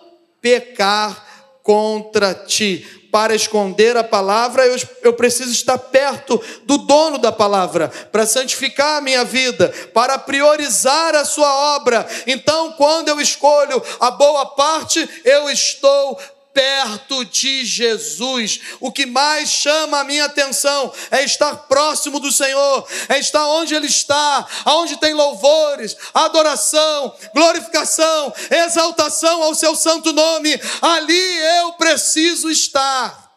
pecar 0.41 1.27
contra 1.63 2.35
ti 2.35 3.03
para 3.13 3.35
esconder 3.35 3.95
a 3.95 4.03
palavra, 4.03 4.67
eu, 4.67 4.75
eu 5.03 5.13
preciso 5.13 5.53
estar 5.53 5.77
perto 5.77 6.43
do 6.65 6.79
dono 6.79 7.19
da 7.19 7.31
palavra, 7.31 7.93
para 8.11 8.25
santificar 8.25 8.97
a 8.97 9.01
minha 9.03 9.23
vida, 9.23 9.69
para 9.93 10.19
priorizar 10.19 11.15
a 11.15 11.23
sua 11.27 11.77
obra. 11.77 12.09
Então, 12.27 12.73
quando 12.73 13.09
eu 13.09 13.21
escolho 13.21 13.83
a 14.01 14.11
boa 14.11 14.47
parte, 14.47 15.07
eu 15.27 15.51
estou 15.51 16.19
perto 16.53 17.25
de 17.25 17.65
Jesus. 17.65 18.61
O 18.81 18.93
que 18.93 19.07
mais 19.07 19.49
chama 19.49 20.01
a 20.01 20.05
minha 20.05 20.25
atenção 20.25 20.93
é 21.11 21.25
estar 21.25 21.57
próximo 21.69 22.21
do 22.21 22.31
Senhor, 22.31 22.87
é 23.09 23.19
estar 23.19 23.47
onde 23.47 23.75
Ele 23.75 23.87
está, 23.87 24.47
aonde 24.65 24.97
tem 24.99 25.15
louvores, 25.15 25.97
adoração, 26.15 27.15
glorificação, 27.35 28.33
exaltação 28.51 29.43
ao 29.43 29.55
Seu 29.55 29.75
santo 29.75 30.13
nome. 30.13 30.59
Ali 30.81 31.39
eu 31.61 31.73
preciso 31.75 32.51
estar. 32.51 33.31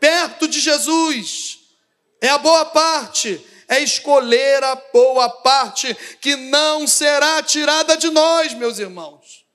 Perto 0.00 0.48
de 0.48 0.60
Jesus. 0.60 1.58
É 2.20 2.28
a 2.28 2.38
boa 2.38 2.64
parte 2.64 3.44
é 3.72 3.80
escolher 3.80 4.62
a 4.62 4.74
boa 4.92 5.30
parte 5.30 5.96
que 6.20 6.36
não 6.36 6.86
será 6.86 7.42
tirada 7.42 7.96
de 7.96 8.10
nós, 8.10 8.52
meus 8.52 8.78
irmãos. 8.78 9.46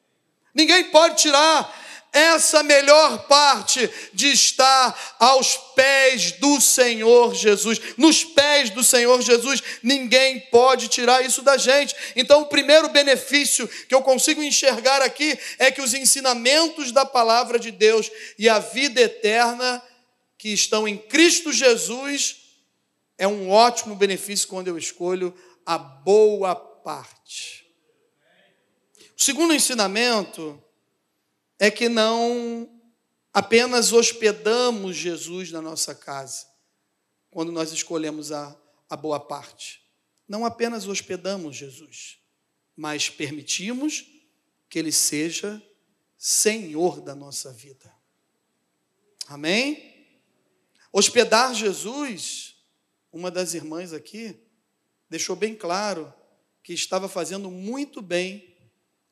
Ninguém 0.55 0.85
pode 0.85 1.17
tirar 1.17 1.71
essa 2.11 2.63
melhor 2.63 3.27
parte 3.27 3.89
de 4.13 4.31
estar 4.31 5.15
aos 5.19 5.57
pés 5.75 6.31
do 6.33 6.59
Senhor 6.59 7.35
Jesus, 7.35 7.79
nos 7.97 8.23
pés 8.23 8.69
do 8.69 8.83
Senhor 8.83 9.21
Jesus, 9.21 9.61
ninguém 9.83 10.39
pode 10.51 10.87
tirar 10.87 11.23
isso 11.23 11.41
da 11.41 11.57
gente. 11.57 11.95
Então, 12.15 12.41
o 12.41 12.47
primeiro 12.47 12.89
benefício 12.89 13.67
que 13.67 13.93
eu 13.93 14.01
consigo 14.01 14.41
enxergar 14.41 15.01
aqui 15.01 15.37
é 15.59 15.71
que 15.71 15.81
os 15.81 15.93
ensinamentos 15.93 16.91
da 16.91 17.05
palavra 17.05 17.59
de 17.59 17.71
Deus 17.71 18.09
e 18.37 18.49
a 18.49 18.59
vida 18.59 19.01
eterna 19.01 19.83
que 20.37 20.49
estão 20.49 20.87
em 20.87 20.97
Cristo 20.97 21.51
Jesus 21.51 22.37
é 23.17 23.27
um 23.27 23.49
ótimo 23.49 23.95
benefício 23.95 24.47
quando 24.47 24.67
eu 24.67 24.77
escolho 24.77 25.33
a 25.65 25.77
boa 25.77 26.55
parte. 26.55 27.65
O 29.19 29.23
segundo 29.23 29.53
ensinamento 29.53 30.61
é 31.59 31.71
que 31.71 31.89
não 31.89 32.69
apenas 33.33 33.91
hospedamos 33.93 34.95
Jesus 34.95 35.51
na 35.51 35.61
nossa 35.61 35.93
casa, 35.93 36.45
quando 37.29 37.51
nós 37.51 37.71
escolhemos 37.71 38.31
a, 38.31 38.55
a 38.89 38.95
boa 38.95 39.19
parte. 39.19 39.83
Não 40.27 40.45
apenas 40.45 40.87
hospedamos 40.87 41.55
Jesus, 41.55 42.19
mas 42.75 43.09
permitimos 43.09 44.05
que 44.69 44.77
ele 44.77 44.91
seja 44.91 45.61
Senhor 46.17 47.01
da 47.01 47.15
nossa 47.15 47.53
vida. 47.53 47.93
Amém? 49.27 49.95
Hospedar 50.91 51.53
Jesus, 51.53 52.55
uma 53.11 53.29
das 53.29 53.53
irmãs 53.53 53.93
aqui, 53.93 54.39
deixou 55.09 55.35
bem 55.35 55.55
claro 55.55 56.13
que 56.63 56.73
estava 56.73 57.07
fazendo 57.07 57.49
muito 57.49 58.01
bem 58.01 58.57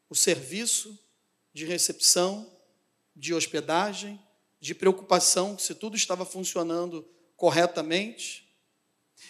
o 0.09 0.15
serviço 0.15 0.99
de 1.55 1.63
recepção, 1.63 2.51
de 3.15 3.33
hospedagem, 3.33 4.21
de 4.59 4.75
preocupação 4.75 5.57
se 5.57 5.73
tudo 5.73 5.95
estava 5.95 6.25
funcionando 6.25 7.07
corretamente. 7.37 8.53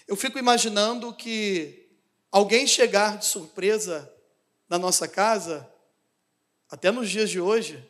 Eu 0.07 0.15
fico 0.15 0.39
imaginando 0.39 1.13
que 1.13 1.87
alguém 2.31 2.65
chegar 2.65 3.19
de 3.19 3.25
surpresa 3.25 4.11
na 4.67 4.79
nossa 4.79 5.07
casa, 5.07 5.71
até 6.67 6.89
nos 6.89 7.11
dias 7.11 7.29
de 7.29 7.39
hoje, 7.39 7.87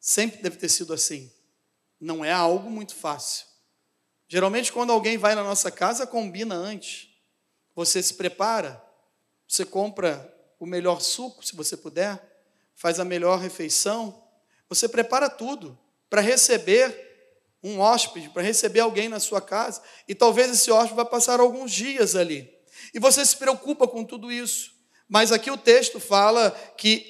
sempre 0.00 0.42
deve 0.42 0.56
ter 0.56 0.68
sido 0.68 0.92
assim. 0.92 1.32
Não 2.00 2.24
é 2.24 2.32
algo 2.32 2.68
muito 2.68 2.96
fácil. 2.96 3.46
Geralmente, 4.26 4.72
quando 4.72 4.90
alguém 4.90 5.16
vai 5.16 5.36
na 5.36 5.44
nossa 5.44 5.70
casa, 5.70 6.08
combina 6.08 6.56
antes. 6.56 7.08
Você 7.76 8.02
se 8.02 8.14
prepara, 8.14 8.84
você 9.46 9.64
compra 9.64 10.36
o 10.58 10.66
melhor 10.66 11.00
suco, 11.00 11.46
se 11.46 11.54
você 11.54 11.76
puder, 11.76 12.29
faz 12.80 12.98
a 12.98 13.04
melhor 13.04 13.38
refeição, 13.38 14.22
você 14.66 14.88
prepara 14.88 15.28
tudo 15.28 15.78
para 16.08 16.22
receber 16.22 16.98
um 17.62 17.78
hóspede, 17.78 18.30
para 18.30 18.42
receber 18.42 18.80
alguém 18.80 19.06
na 19.06 19.20
sua 19.20 19.38
casa, 19.38 19.82
e 20.08 20.14
talvez 20.14 20.50
esse 20.50 20.70
hóspede 20.70 20.94
vai 20.94 21.04
passar 21.04 21.40
alguns 21.40 21.72
dias 21.72 22.16
ali. 22.16 22.50
E 22.94 22.98
você 22.98 23.22
se 23.22 23.36
preocupa 23.36 23.86
com 23.86 24.02
tudo 24.02 24.32
isso. 24.32 24.72
Mas 25.06 25.30
aqui 25.30 25.50
o 25.50 25.58
texto 25.58 26.00
fala 26.00 26.50
que 26.78 27.04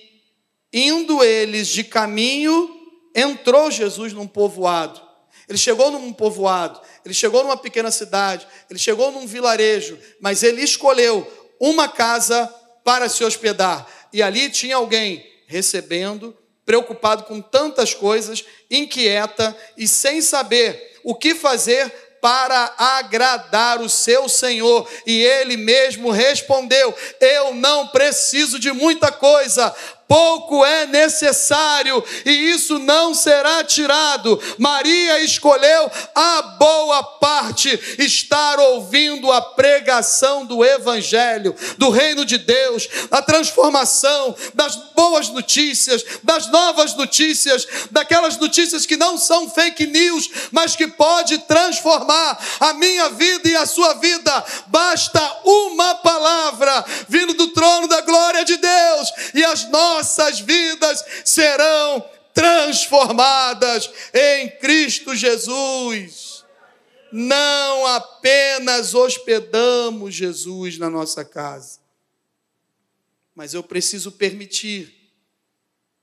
indo 0.73 1.23
eles 1.23 1.69
de 1.69 1.85
caminho, 1.85 2.69
entrou 3.15 3.71
Jesus 3.71 4.13
num 4.13 4.27
povoado. 4.27 5.01
Ele 5.49 5.59
chegou 5.59 5.93
num 5.93 6.13
povoado, 6.13 6.81
ele 7.05 7.15
chegou 7.15 7.45
numa 7.45 7.57
pequena 7.57 7.93
cidade, 7.93 8.45
ele 8.69 8.79
chegou 8.79 9.13
num 9.13 9.25
vilarejo, 9.25 9.97
mas 10.21 10.43
ele 10.43 10.63
escolheu 10.63 11.25
uma 11.61 11.89
casa 11.89 12.53
para 12.83 13.09
se 13.09 13.23
hospedar. 13.23 13.87
E 14.13 14.21
ali 14.21 14.51
tinha 14.51 14.75
alguém 14.75 15.31
recebendo, 15.51 16.37
preocupado 16.65 17.25
com 17.25 17.41
tantas 17.43 17.93
coisas, 17.93 18.45
inquieta 18.71 19.57
e 19.77 19.89
sem 19.89 20.23
saber 20.23 21.01
o 21.03 21.17
que 21.17 21.35
fazer 21.35 21.93
para 22.21 22.75
agradar 22.79 23.81
o 23.81 23.89
seu 23.89 24.29
Senhor. 24.29 24.89
E 25.05 25.21
ele 25.21 25.57
mesmo 25.57 26.11
respondeu: 26.11 26.95
Eu 27.21 27.55
não 27.55 27.89
preciso 27.89 28.59
de 28.59 28.71
muita 28.71 29.11
coisa, 29.11 29.75
pouco 30.11 30.65
é 30.65 30.87
necessário 30.87 32.03
e 32.27 32.33
isso 32.33 32.81
não 32.81 33.15
será 33.15 33.63
tirado. 33.63 34.43
Maria 34.59 35.23
escolheu 35.23 35.89
a 36.13 36.43
boa 36.59 37.01
parte, 37.01 37.69
estar 37.97 38.59
ouvindo 38.59 39.31
a 39.31 39.41
pregação 39.41 40.45
do 40.45 40.65
Evangelho, 40.65 41.55
do 41.79 41.91
reino 41.91 42.25
de 42.25 42.39
Deus, 42.39 42.89
a 43.09 43.23
transformação 43.23 44.35
das 44.53 44.75
boas 44.97 45.29
notícias, 45.29 46.05
das 46.25 46.51
novas 46.51 46.97
notícias, 46.97 47.65
daquelas 47.93 48.37
notícias 48.37 48.85
que 48.85 48.97
não 48.97 49.17
são 49.17 49.49
fake 49.49 49.87
news, 49.87 50.29
mas 50.51 50.75
que 50.75 50.89
pode 50.89 51.39
transformar 51.39 52.37
a 52.59 52.73
minha 52.73 53.11
vida 53.11 53.49
e 53.49 53.55
a 53.55 53.65
sua 53.65 53.95
vida. 53.95 54.45
Basta 54.67 55.21
uma 55.45 55.95
palavra 55.95 56.85
vindo 57.09 57.33
do 57.35 57.47
trono 57.53 57.87
da 57.87 58.01
glória 58.01 58.45
de 58.45 58.57
Deus 58.57 59.13
e 59.35 59.45
as 59.45 59.71
nossas 59.71 60.00
nossas 60.01 60.41
vidas 60.41 61.05
serão 61.25 62.01
transformadas 62.33 63.91
em 64.15 64.51
Cristo 64.59 65.15
Jesus. 65.15 66.45
Não 67.13 67.87
apenas 67.87 68.95
hospedamos 68.95 70.15
Jesus 70.15 70.79
na 70.79 70.89
nossa 70.89 71.25
casa, 71.25 71.81
mas 73.35 73.53
eu 73.53 73.63
preciso 73.63 74.13
permitir 74.13 75.13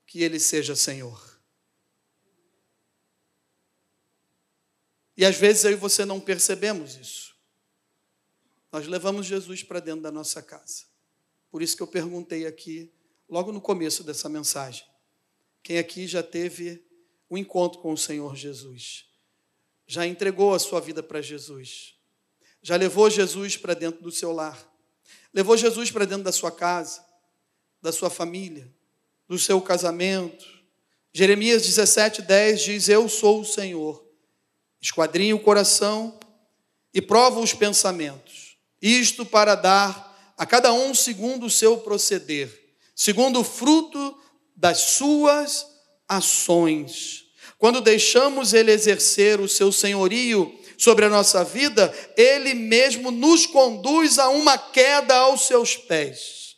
que 0.05 0.21
Ele 0.21 0.39
seja 0.39 0.75
Senhor. 0.75 1.25
E 5.15 5.25
às 5.25 5.35
vezes 5.35 5.63
eu 5.63 5.71
e 5.71 5.75
você 5.75 6.05
não 6.05 6.19
percebemos 6.19 6.95
isso. 6.95 7.35
Nós 8.71 8.85
levamos 8.85 9.25
Jesus 9.25 9.63
para 9.63 9.79
dentro 9.79 10.01
da 10.01 10.11
nossa 10.11 10.43
casa. 10.43 10.83
Por 11.49 11.63
isso 11.63 11.75
que 11.75 11.81
eu 11.81 11.87
perguntei 11.87 12.45
aqui 12.45 12.91
logo 13.29 13.51
no 13.51 13.59
começo 13.59 14.03
dessa 14.03 14.29
mensagem. 14.29 14.85
Quem 15.61 15.77
aqui 15.77 16.07
já 16.07 16.23
teve 16.23 16.83
um 17.29 17.37
encontro 17.37 17.79
com 17.79 17.91
o 17.91 17.97
Senhor 17.97 18.35
Jesus? 18.35 19.05
Já 19.85 20.05
entregou 20.05 20.53
a 20.53 20.59
sua 20.59 20.79
vida 20.79 21.03
para 21.03 21.21
Jesus? 21.21 21.95
Já 22.61 22.75
levou 22.75 23.09
Jesus 23.09 23.57
para 23.57 23.73
dentro 23.73 24.01
do 24.01 24.11
seu 24.11 24.31
lar? 24.31 24.65
Levou 25.33 25.57
Jesus 25.57 25.91
para 25.91 26.05
dentro 26.05 26.23
da 26.23 26.31
sua 26.31 26.51
casa, 26.51 27.03
da 27.81 27.91
sua 27.91 28.09
família, 28.09 28.73
do 29.27 29.37
seu 29.37 29.61
casamento? 29.61 30.45
Jeremias 31.13 31.63
17, 31.63 32.21
10 32.21 32.61
diz: 32.61 32.89
Eu 32.89 33.07
sou 33.09 33.41
o 33.41 33.45
Senhor, 33.45 34.05
esquadrinho 34.81 35.35
o 35.35 35.43
coração 35.43 36.19
e 36.93 37.01
prova 37.01 37.39
os 37.39 37.53
pensamentos, 37.53 38.57
isto 38.81 39.25
para 39.25 39.55
dar 39.55 40.33
a 40.37 40.45
cada 40.45 40.71
um 40.71 40.93
segundo 40.93 41.45
o 41.45 41.49
seu 41.49 41.77
proceder 41.77 42.66
segundo 42.97 43.41
o 43.41 43.43
fruto 43.43 44.17
das 44.55 44.79
suas 44.79 45.67
ações. 46.09 47.25
Quando 47.59 47.79
deixamos 47.79 48.55
Ele 48.55 48.71
exercer 48.71 49.39
o 49.39 49.47
seu 49.47 49.71
senhorio 49.71 50.51
sobre 50.79 51.05
a 51.05 51.09
nossa 51.09 51.43
vida, 51.43 51.93
Ele 52.17 52.55
mesmo 52.55 53.11
nos 53.11 53.45
conduz 53.45 54.17
a 54.17 54.29
uma 54.29 54.57
queda 54.57 55.15
aos 55.15 55.45
seus 55.45 55.77
pés. 55.77 56.55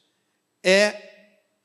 É 0.63 0.95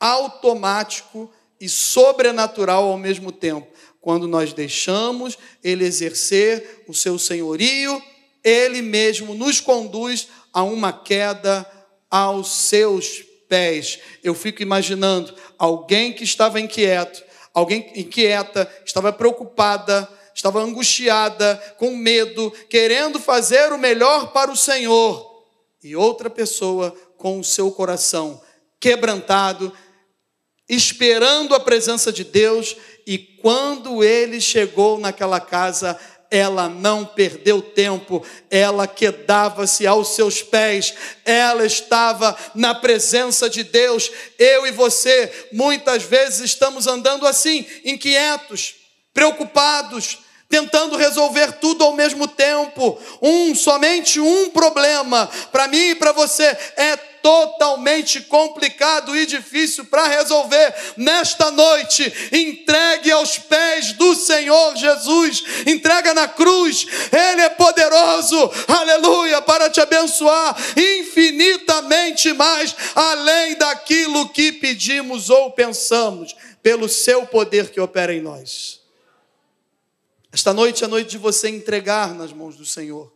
automático 0.01 1.33
e 1.61 1.69
sobrenatural 1.69 2.87
ao 2.87 2.99
mesmo 2.99 3.31
tempo. 3.31 3.73
Quando 4.01 4.27
nós 4.27 4.53
deixamos 4.53 5.39
Ele 5.63 5.85
exercer 5.85 6.83
o 6.89 6.93
seu 6.93 7.17
senhorio, 7.17 8.03
Ele 8.43 8.83
mesmo 8.83 9.35
nos 9.35 9.61
conduz 9.61 10.27
a 10.53 10.65
uma 10.65 10.93
queda 10.93 11.65
aos 12.11 12.49
seus 12.51 13.19
pés 13.19 13.34
pés. 13.49 13.99
Eu 14.23 14.35
fico 14.35 14.63
imaginando 14.63 15.35
alguém 15.59 16.13
que 16.13 16.25
estava 16.25 16.61
inquieto, 16.61 17.23
alguém 17.53 17.93
inquieta, 17.95 18.71
estava 18.85 19.13
preocupada, 19.13 20.09
estava 20.35 20.61
angustiada, 20.61 21.57
com 21.79 21.97
medo, 21.97 22.51
querendo 22.69 23.21
fazer 23.21 23.73
o 23.73 23.79
melhor 23.79 24.33
para 24.33 24.51
o 24.51 24.57
Senhor, 24.57 25.45
e 25.83 25.95
outra 25.95 26.29
pessoa 26.29 26.95
com 27.17 27.39
o 27.39 27.45
seu 27.45 27.71
coração 27.71 28.43
quebrantado, 28.81 29.73
esperando 30.69 31.55
a 31.55 31.61
presença 31.61 32.13
de 32.13 32.25
Deus, 32.25 32.77
e 33.07 33.19
quando 33.19 34.03
ele 34.03 34.41
chegou 34.41 34.99
naquela 34.99 35.39
casa, 35.39 35.99
ela 36.35 36.69
não 36.69 37.05
perdeu 37.05 37.63
tempo, 37.63 38.27
ela 38.51 38.89
quedava-se 38.89 39.87
aos 39.87 40.17
seus 40.17 40.43
pés, 40.43 40.93
ela 41.25 41.65
estava 41.65 42.37
na 42.57 42.75
presença 42.75 43.49
de 43.49 43.63
Deus. 43.63 44.11
Eu 44.37 44.67
e 44.67 44.73
você, 44.73 45.49
muitas 45.53 46.03
vezes, 46.03 46.41
estamos 46.41 46.89
andando 46.89 47.25
assim, 47.25 47.65
inquietos, 47.85 48.75
preocupados, 49.15 50.19
tentando 50.49 50.97
resolver 50.97 51.53
tudo 51.53 51.85
ao 51.85 51.93
mesmo 51.93 52.27
tempo. 52.27 53.01
Um, 53.23 53.55
somente 53.55 54.19
um 54.19 54.51
problema, 54.51 55.31
para 55.53 55.69
mim 55.69 55.91
e 55.91 55.95
para 55.95 56.11
você, 56.11 56.47
é 56.77 57.14
totalmente 57.25 58.21
complicado 58.21 59.17
e 59.17 59.25
difícil 59.25 59.87
para 59.87 60.07
resolver 60.07 60.75
nesta 60.95 61.51
noite. 61.51 62.13
Entregue 62.31 63.11
aos 63.11 63.39
pés 63.39 63.95
do 63.95 64.15
Senhor 64.15 64.77
Jesus, 64.77 65.43
entrega 65.67 66.13
na 66.13 66.29
cruz, 66.29 66.87
Ele 67.11 67.41
é 67.41 67.49
poderoso, 67.49 68.37
aleluia, 68.69 69.41
para 69.41 69.71
te 69.71 69.81
abençoar 69.81 70.55
infinitamente 70.77 72.31
mais, 72.35 72.77
além 72.95 73.57
daquilo 73.57 74.29
que 74.29 74.53
pedimos 74.53 75.31
ou 75.31 75.51
pensamos, 75.51 76.37
pelo 76.63 76.91
seu 76.91 77.27
poder 77.27 77.71
que 77.71 77.81
opera 77.81 78.13
em 78.13 78.21
nós. 78.21 78.83
Esta 80.31 80.53
noite 80.53 80.85
é 80.85 80.87
noite 80.87 81.09
de 81.09 81.19
você 81.19 81.49
entregar 81.49 82.13
nas 82.13 82.35
mãos 82.35 82.55
do 82.55 82.67
Senhor. 82.67 83.11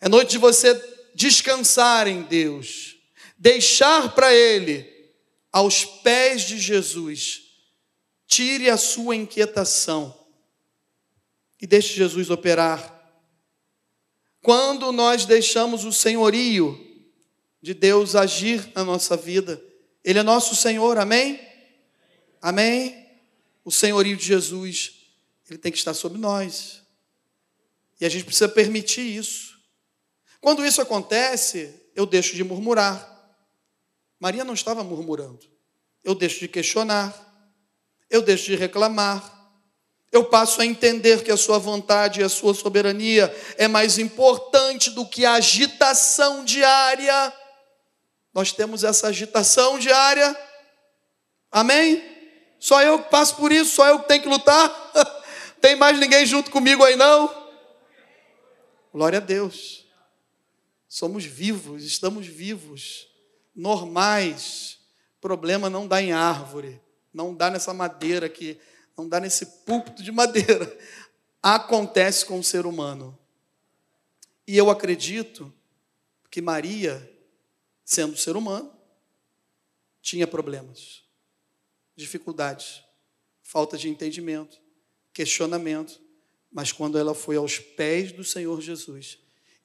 É 0.00 0.08
noite 0.08 0.30
de 0.30 0.38
você 0.38 0.97
descansar 1.18 2.06
em 2.06 2.22
Deus, 2.22 2.96
deixar 3.36 4.14
para 4.14 4.32
Ele, 4.32 4.86
aos 5.52 5.84
pés 5.84 6.42
de 6.42 6.58
Jesus, 6.58 7.42
tire 8.26 8.70
a 8.70 8.76
sua 8.76 9.16
inquietação 9.16 10.16
e 11.60 11.66
deixe 11.66 11.94
Jesus 11.94 12.30
operar. 12.30 12.94
Quando 14.40 14.92
nós 14.92 15.24
deixamos 15.24 15.84
o 15.84 15.92
senhorio 15.92 16.78
de 17.60 17.74
Deus 17.74 18.14
agir 18.14 18.70
na 18.72 18.84
nossa 18.84 19.16
vida, 19.16 19.60
Ele 20.04 20.20
é 20.20 20.22
nosso 20.22 20.54
Senhor, 20.54 20.96
amém? 20.96 21.40
Amém? 22.40 23.08
o 23.68 23.70
senhorio 23.70 24.16
de 24.16 24.24
Jesus, 24.24 24.92
ele 25.46 25.58
tem 25.58 25.70
que 25.70 25.76
estar 25.76 25.92
sobre 25.92 26.18
nós. 26.18 26.80
E 28.00 28.06
a 28.06 28.08
gente 28.08 28.24
precisa 28.24 28.48
permitir 28.48 29.02
isso. 29.02 29.47
Quando 30.40 30.64
isso 30.64 30.80
acontece, 30.80 31.90
eu 31.94 32.06
deixo 32.06 32.36
de 32.36 32.44
murmurar. 32.44 33.16
Maria 34.20 34.44
não 34.44 34.54
estava 34.54 34.82
murmurando. 34.84 35.46
Eu 36.02 36.14
deixo 36.14 36.40
de 36.40 36.48
questionar. 36.48 37.14
Eu 38.10 38.22
deixo 38.22 38.46
de 38.46 38.56
reclamar. 38.56 39.36
Eu 40.10 40.24
passo 40.24 40.60
a 40.60 40.66
entender 40.66 41.22
que 41.22 41.30
a 41.30 41.36
sua 41.36 41.58
vontade 41.58 42.20
e 42.20 42.24
a 42.24 42.28
sua 42.28 42.54
soberania 42.54 43.34
é 43.58 43.68
mais 43.68 43.98
importante 43.98 44.90
do 44.90 45.04
que 45.06 45.26
a 45.26 45.34
agitação 45.34 46.44
diária. 46.44 47.32
Nós 48.32 48.52
temos 48.52 48.84
essa 48.84 49.08
agitação 49.08 49.78
diária. 49.78 50.36
Amém? 51.50 52.02
Só 52.58 52.82
eu 52.82 53.02
que 53.02 53.10
passo 53.10 53.36
por 53.36 53.52
isso, 53.52 53.76
só 53.76 53.86
eu 53.86 54.00
que 54.00 54.08
tenho 54.08 54.22
que 54.22 54.28
lutar. 54.28 54.70
Tem 55.60 55.76
mais 55.76 55.98
ninguém 55.98 56.24
junto 56.24 56.50
comigo 56.50 56.84
aí 56.84 56.96
não? 56.96 57.48
Glória 58.92 59.18
a 59.18 59.20
Deus. 59.20 59.87
Somos 60.88 61.24
vivos, 61.24 61.84
estamos 61.84 62.26
vivos, 62.26 63.08
normais. 63.54 64.78
Problema 65.20 65.68
não 65.68 65.86
dá 65.86 66.00
em 66.00 66.12
árvore, 66.12 66.80
não 67.12 67.34
dá 67.34 67.50
nessa 67.50 67.74
madeira 67.74 68.26
aqui, 68.26 68.58
não 68.96 69.08
dá 69.08 69.20
nesse 69.20 69.44
púlpito 69.64 70.02
de 70.02 70.10
madeira. 70.10 70.78
Acontece 71.42 72.24
com 72.24 72.38
o 72.38 72.44
ser 72.44 72.64
humano. 72.64 73.16
E 74.46 74.56
eu 74.56 74.70
acredito 74.70 75.52
que 76.30 76.40
Maria, 76.40 77.12
sendo 77.84 78.16
ser 78.16 78.36
humano, 78.36 78.72
tinha 80.00 80.26
problemas, 80.26 81.02
dificuldades, 81.94 82.82
falta 83.42 83.76
de 83.76 83.88
entendimento, 83.88 84.58
questionamento. 85.12 86.00
Mas 86.50 86.72
quando 86.72 86.98
ela 86.98 87.14
foi 87.14 87.36
aos 87.36 87.58
pés 87.58 88.10
do 88.10 88.24
Senhor 88.24 88.58
Jesus, 88.62 89.18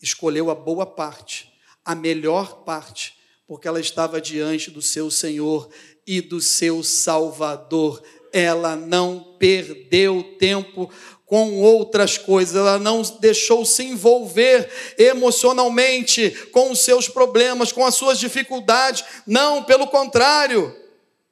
escolheu 0.03 0.51
a 0.51 0.55
boa 0.55 0.85
parte, 0.85 1.49
a 1.83 1.95
melhor 1.95 2.63
parte, 2.65 3.15
porque 3.47 3.67
ela 3.67 3.79
estava 3.79 4.19
diante 4.19 4.69
do 4.69 4.81
seu 4.81 5.09
Senhor 5.09 5.69
e 6.05 6.19
do 6.19 6.41
seu 6.41 6.83
Salvador. 6.83 8.03
Ela 8.33 8.75
não 8.75 9.35
perdeu 9.39 10.35
tempo 10.37 10.91
com 11.25 11.61
outras 11.61 12.17
coisas, 12.17 12.55
ela 12.55 12.77
não 12.77 13.01
deixou 13.19 13.65
se 13.65 13.83
envolver 13.83 14.69
emocionalmente 14.97 16.29
com 16.51 16.71
os 16.71 16.79
seus 16.81 17.07
problemas, 17.07 17.71
com 17.71 17.85
as 17.85 17.95
suas 17.95 18.19
dificuldades. 18.19 19.03
Não, 19.25 19.63
pelo 19.63 19.87
contrário, 19.87 20.75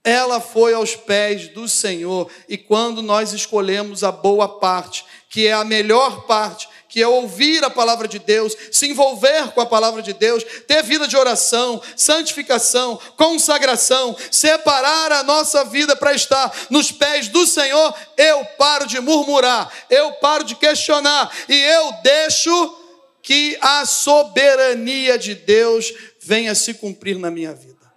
ela 0.04 0.40
foi 0.40 0.74
aos 0.74 0.96
pés 0.96 1.50
do 1.50 1.68
Senhor. 1.68 2.32
E 2.48 2.58
quando 2.58 3.02
nós 3.02 3.34
escolhemos 3.34 4.04
a 4.04 4.12
boa 4.12 4.48
parte, 4.60 5.06
que 5.30 5.46
é 5.46 5.54
a 5.54 5.64
melhor 5.66 6.26
parte, 6.26 6.68
que 6.91 7.01
é 7.01 7.08
ouvir 7.08 7.63
a 7.63 7.69
palavra 7.69 8.06
de 8.06 8.19
Deus, 8.19 8.54
se 8.69 8.86
envolver 8.86 9.51
com 9.54 9.62
a 9.62 9.65
palavra 9.65 10.01
de 10.01 10.12
Deus, 10.12 10.43
ter 10.67 10.84
vida 10.84 11.08
de 11.08 11.15
oração, 11.15 11.82
santificação, 11.95 12.99
consagração, 13.15 14.13
separar 14.30 15.10
a 15.13 15.23
nossa 15.23 15.63
vida 15.63 15.95
para 15.95 16.13
estar 16.13 16.54
nos 16.69 16.91
pés 16.91 17.30
do 17.30 17.47
Senhor, 17.47 17.95
eu 18.17 18.43
paro 18.58 18.86
de 18.86 18.99
murmurar, 18.99 19.71
eu 19.89 20.12
paro 20.15 20.43
de 20.43 20.54
questionar 20.54 21.34
e 21.47 21.56
eu 21.56 21.93
deixo 22.04 22.77
que 23.23 23.58
a 23.62 23.86
soberania 23.86 25.17
de 25.17 25.34
Deus 25.34 25.93
venha 26.19 26.54
se 26.54 26.73
cumprir 26.73 27.17
na 27.17 27.32
minha 27.32 27.54
vida. 27.54 27.89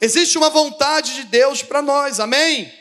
Existe 0.00 0.38
uma 0.38 0.48
vontade 0.48 1.16
de 1.16 1.24
Deus 1.24 1.62
para 1.62 1.82
nós, 1.82 2.18
amém? 2.18 2.72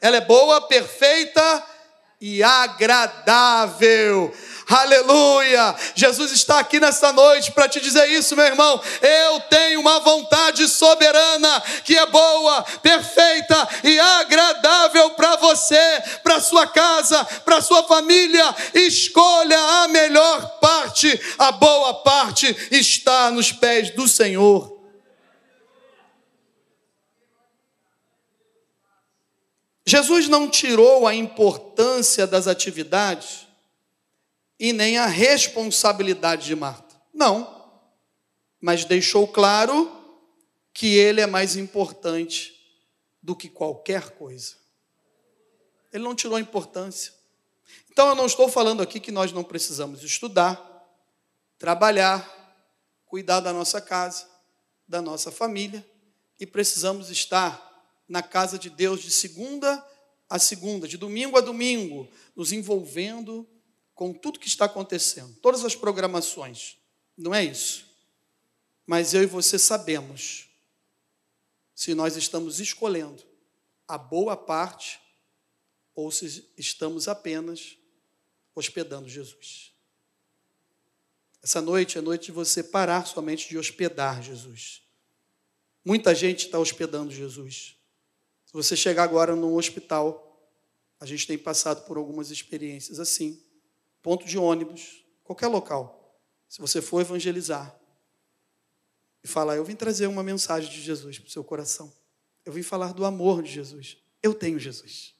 Ela 0.00 0.16
é 0.16 0.20
boa, 0.20 0.62
perfeita 0.62 1.75
e 2.20 2.42
agradável. 2.42 4.34
Aleluia! 4.68 5.76
Jesus 5.94 6.32
está 6.32 6.58
aqui 6.58 6.80
nessa 6.80 7.12
noite 7.12 7.52
para 7.52 7.68
te 7.68 7.80
dizer 7.80 8.08
isso, 8.08 8.34
meu 8.34 8.46
irmão. 8.46 8.80
Eu 9.00 9.40
tenho 9.48 9.80
uma 9.80 10.00
vontade 10.00 10.66
soberana 10.66 11.62
que 11.84 11.96
é 11.96 12.06
boa, 12.06 12.62
perfeita 12.82 13.68
e 13.84 13.98
agradável 14.00 15.10
para 15.10 15.36
você, 15.36 16.02
para 16.22 16.40
sua 16.40 16.66
casa, 16.66 17.24
para 17.44 17.60
sua 17.60 17.84
família. 17.84 18.54
Escolha 18.74 19.58
a 19.58 19.88
melhor 19.88 20.58
parte. 20.58 21.20
A 21.38 21.52
boa 21.52 21.94
parte 22.02 22.56
está 22.70 23.30
nos 23.30 23.52
pés 23.52 23.94
do 23.94 24.08
Senhor. 24.08 24.75
Jesus 29.86 30.28
não 30.28 30.50
tirou 30.50 31.06
a 31.06 31.14
importância 31.14 32.26
das 32.26 32.48
atividades 32.48 33.46
e 34.58 34.72
nem 34.72 34.98
a 34.98 35.06
responsabilidade 35.06 36.46
de 36.46 36.56
Marta. 36.56 37.00
Não. 37.14 37.70
Mas 38.60 38.84
deixou 38.84 39.28
claro 39.28 39.92
que 40.74 40.96
ele 40.96 41.20
é 41.20 41.26
mais 41.26 41.56
importante 41.56 42.52
do 43.22 43.36
que 43.36 43.48
qualquer 43.48 44.10
coisa. 44.10 44.56
Ele 45.92 46.02
não 46.02 46.14
tirou 46.14 46.36
a 46.36 46.40
importância. 46.40 47.14
Então 47.90 48.08
eu 48.08 48.14
não 48.14 48.26
estou 48.26 48.48
falando 48.48 48.82
aqui 48.82 48.98
que 48.98 49.12
nós 49.12 49.32
não 49.32 49.44
precisamos 49.44 50.02
estudar, 50.02 50.60
trabalhar, 51.58 52.28
cuidar 53.06 53.40
da 53.40 53.52
nossa 53.52 53.80
casa, 53.80 54.26
da 54.86 55.00
nossa 55.00 55.30
família 55.30 55.86
e 56.38 56.44
precisamos 56.44 57.08
estar 57.08 57.65
na 58.08 58.22
casa 58.22 58.58
de 58.58 58.70
Deus 58.70 59.02
de 59.02 59.10
segunda 59.10 59.84
a 60.28 60.38
segunda, 60.38 60.88
de 60.88 60.96
domingo 60.96 61.36
a 61.36 61.40
domingo, 61.40 62.08
nos 62.34 62.52
envolvendo 62.52 63.48
com 63.94 64.12
tudo 64.12 64.40
que 64.40 64.48
está 64.48 64.64
acontecendo, 64.64 65.34
todas 65.40 65.64
as 65.64 65.74
programações. 65.74 66.76
Não 67.16 67.34
é 67.34 67.44
isso. 67.44 67.86
Mas 68.84 69.14
eu 69.14 69.22
e 69.22 69.26
você 69.26 69.58
sabemos 69.58 70.48
se 71.74 71.94
nós 71.94 72.16
estamos 72.16 72.60
escolhendo 72.60 73.22
a 73.86 73.96
boa 73.96 74.36
parte 74.36 75.00
ou 75.94 76.10
se 76.10 76.50
estamos 76.56 77.08
apenas 77.08 77.76
hospedando 78.54 79.08
Jesus. 79.08 79.72
Essa 81.42 81.60
noite 81.60 81.98
é 81.98 82.00
noite 82.00 82.26
de 82.26 82.32
você 82.32 82.62
parar 82.62 83.06
somente 83.06 83.48
de 83.48 83.56
hospedar 83.56 84.22
Jesus. 84.22 84.82
Muita 85.84 86.14
gente 86.14 86.46
está 86.46 86.58
hospedando 86.58 87.12
Jesus 87.12 87.75
você 88.56 88.74
chegar 88.74 89.02
agora 89.02 89.36
num 89.36 89.54
hospital, 89.54 90.50
a 90.98 91.04
gente 91.04 91.26
tem 91.26 91.36
passado 91.36 91.84
por 91.84 91.98
algumas 91.98 92.30
experiências 92.30 92.98
assim, 92.98 93.38
ponto 94.00 94.24
de 94.24 94.38
ônibus, 94.38 95.04
qualquer 95.22 95.48
local. 95.48 96.18
Se 96.48 96.58
você 96.58 96.80
for 96.80 97.02
evangelizar 97.02 97.78
e 99.22 99.28
falar, 99.28 99.56
eu 99.56 99.64
vim 99.64 99.76
trazer 99.76 100.06
uma 100.06 100.22
mensagem 100.22 100.70
de 100.70 100.80
Jesus 100.80 101.18
para 101.18 101.28
o 101.28 101.30
seu 101.30 101.44
coração. 101.44 101.92
Eu 102.46 102.52
vim 102.52 102.62
falar 102.62 102.94
do 102.94 103.04
amor 103.04 103.42
de 103.42 103.50
Jesus. 103.50 103.98
Eu 104.22 104.32
tenho 104.32 104.58
Jesus. 104.58 105.14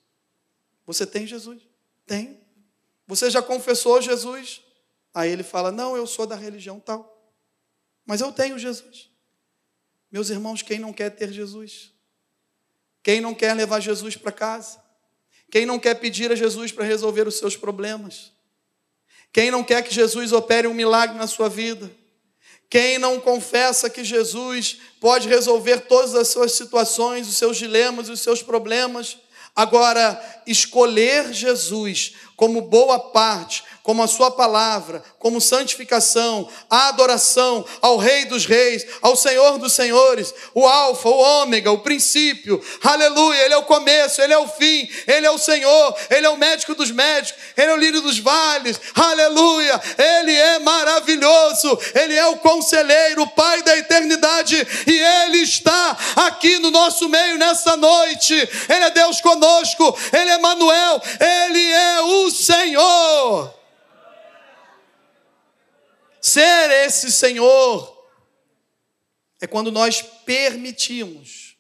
Você 0.87 1.07
tem 1.07 1.27
Jesus? 1.27 1.61
Tem. 2.07 2.41
Você 3.07 3.29
já 3.29 3.43
confessou 3.43 4.01
Jesus? 4.01 4.63
Aí 5.13 5.31
ele 5.31 5.43
fala: 5.43 5.71
Não, 5.71 5.95
eu 5.95 6.07
sou 6.07 6.27
da 6.27 6.37
religião 6.37 6.81
tal. 6.81 7.35
Mas 8.07 8.23
eu 8.23 8.33
tenho 8.33 8.59
Jesus. 8.59 9.11
Meus 10.11 10.31
irmãos, 10.31 10.63
quem 10.63 10.79
não 10.79 10.93
quer 10.93 11.11
ter 11.11 11.31
Jesus? 11.31 11.96
Quem 13.07 13.21
não 13.21 13.33
quer 13.33 13.55
levar 13.55 13.79
Jesus 13.79 14.17
para 14.17 14.33
casa? 14.33 14.83
Quem 15.49 15.65
não 15.65 15.79
quer 15.79 15.95
pedir 15.95 16.33
a 16.33 16.35
Jesus 16.35 16.73
para 16.73 16.85
resolver 16.85 17.29
os 17.29 17.39
seus 17.39 17.57
problemas? 17.57 18.33
Quem 19.33 19.49
não 19.49 19.63
quer 19.63 19.81
que 19.83 19.95
Jesus 19.95 20.33
opere 20.33 20.67
um 20.67 20.75
milagre 20.75 21.17
na 21.17 21.29
sua 21.29 21.49
vida? 21.49 21.89
Quem 22.69 22.99
não 22.99 23.21
confessa 23.21 23.89
que 23.89 24.03
Jesus 24.03 24.79
pode 25.01 25.29
resolver 25.29 25.83
todas 25.83 26.17
as 26.17 26.27
suas 26.27 26.55
situações, 26.55 27.29
os 27.29 27.37
seus 27.37 27.57
dilemas, 27.57 28.09
os 28.09 28.19
seus 28.19 28.43
problemas? 28.43 29.17
Agora, 29.55 30.43
escolher 30.45 31.33
Jesus 31.33 32.15
como 32.37 32.61
boa 32.61 32.99
parte, 32.99 33.65
como 33.83 34.03
a 34.03 34.09
sua 34.09 34.31
palavra, 34.31 35.03
como 35.19 35.41
santificação, 35.41 36.49
a 36.69 36.89
adoração 36.89 37.65
ao 37.81 37.97
Rei 37.97 38.27
dos 38.27 38.45
Reis, 38.45 38.85
ao 39.01 39.17
Senhor 39.17 39.59
dos 39.59 39.73
Senhores, 39.73 40.35
o 40.53 40.67
Alfa, 40.67 41.09
o 41.09 41.19
Ômega, 41.43 41.71
o 41.71 41.79
princípio, 41.79 42.63
aleluia, 42.83 43.45
Ele 43.45 43.55
é 43.55 43.57
o 43.57 43.63
começo, 43.63 44.21
Ele 44.21 44.33
é 44.33 44.39
o 44.39 44.49
fim, 44.49 44.89
Ele 45.07 45.25
é 45.25 45.31
o 45.31 45.39
Senhor, 45.39 45.97
Ele 46.11 46.27
é 46.27 46.31
o 46.31 46.37
médico 46.37 46.75
dos 46.75 46.91
médicos, 46.91 47.41
Ele 47.57 47.71
é 47.71 47.75
o 47.75 47.79
lírio 47.79 48.01
dos 48.03 48.19
vales, 48.19 48.79
aleluia, 48.95 49.81
Ele 49.97 50.35
é 50.35 50.59
maravilhoso, 50.59 51.79
Ele 51.95 52.17
é 52.17 52.27
o 52.27 52.39
conselheiro, 52.39 53.23
o 53.23 53.31
Pai 53.31 53.63
da 53.63 53.79
eternidade, 53.79 54.67
e 54.87 54.99
Ele 54.99 55.43
está 55.43 55.97
aqui 56.27 56.59
no 56.59 56.71
nosso 56.71 57.09
meio 57.09 57.39
nessa 57.39 57.77
noite, 57.77 58.35
Ele 58.35 58.85
é 58.85 58.91
Deus 58.91 59.21
conosco, 59.21 59.97
Ele 60.13 60.31
é 60.31 60.39
Manuel, 60.39 61.01
Ele 61.21 61.73
é 61.73 62.03
o 62.03 62.26
Senhor. 62.31 63.55
Ser 66.21 66.71
esse 66.87 67.13
Senhor 67.13 67.97
é 69.41 69.47
quando 69.47 69.71
nós 69.71 70.03
permitimos 70.03 71.57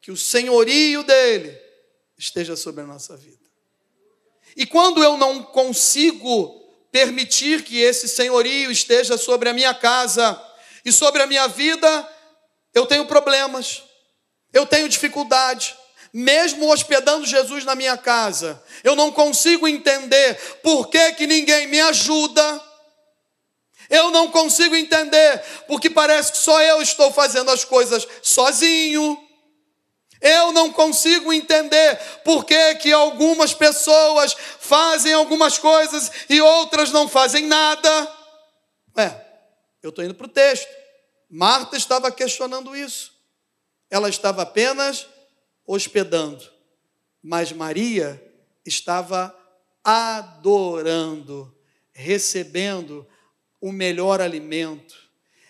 que 0.00 0.10
o 0.10 0.16
senhorio 0.16 1.02
dele 1.02 1.58
esteja 2.16 2.56
sobre 2.56 2.82
a 2.82 2.86
nossa 2.86 3.16
vida. 3.16 3.38
E 4.56 4.66
quando 4.66 5.02
eu 5.02 5.16
não 5.16 5.42
consigo 5.42 6.58
permitir 6.90 7.62
que 7.62 7.80
esse 7.80 8.08
senhorio 8.08 8.70
esteja 8.70 9.16
sobre 9.16 9.48
a 9.48 9.52
minha 9.52 9.74
casa 9.74 10.40
e 10.84 10.90
sobre 10.90 11.22
a 11.22 11.26
minha 11.26 11.46
vida, 11.46 12.08
eu 12.74 12.86
tenho 12.86 13.06
problemas, 13.06 13.82
eu 14.52 14.66
tenho 14.66 14.88
dificuldade. 14.88 15.76
Mesmo 16.12 16.70
hospedando 16.72 17.26
Jesus 17.26 17.64
na 17.64 17.74
minha 17.74 17.96
casa, 17.96 18.62
eu 18.82 18.96
não 18.96 19.12
consigo 19.12 19.68
entender 19.68 20.34
por 20.62 20.88
que, 20.88 21.12
que 21.12 21.26
ninguém 21.26 21.66
me 21.66 21.80
ajuda. 21.80 22.60
Eu 23.90 24.10
não 24.10 24.30
consigo 24.30 24.76
entender, 24.76 25.42
porque 25.66 25.88
parece 25.88 26.32
que 26.32 26.38
só 26.38 26.60
eu 26.62 26.82
estou 26.82 27.12
fazendo 27.12 27.50
as 27.50 27.64
coisas 27.64 28.06
sozinho. 28.22 29.18
Eu 30.20 30.52
não 30.52 30.72
consigo 30.72 31.32
entender 31.32 31.96
por 32.24 32.44
que, 32.44 32.74
que 32.76 32.92
algumas 32.92 33.54
pessoas 33.54 34.36
fazem 34.58 35.12
algumas 35.12 35.58
coisas 35.58 36.10
e 36.28 36.40
outras 36.40 36.90
não 36.90 37.08
fazem 37.08 37.46
nada. 37.46 38.14
É, 38.96 39.14
eu 39.82 39.90
estou 39.90 40.04
indo 40.04 40.14
para 40.14 40.26
o 40.26 40.30
texto. 40.30 40.68
Marta 41.30 41.76
estava 41.76 42.10
questionando 42.10 42.74
isso. 42.74 43.12
Ela 43.90 44.08
estava 44.08 44.42
apenas 44.42 45.06
hospedando, 45.68 46.42
mas 47.22 47.52
Maria 47.52 48.20
estava 48.64 49.36
adorando, 49.84 51.54
recebendo 51.92 53.06
o 53.60 53.70
melhor 53.70 54.20
alimento, 54.20 54.96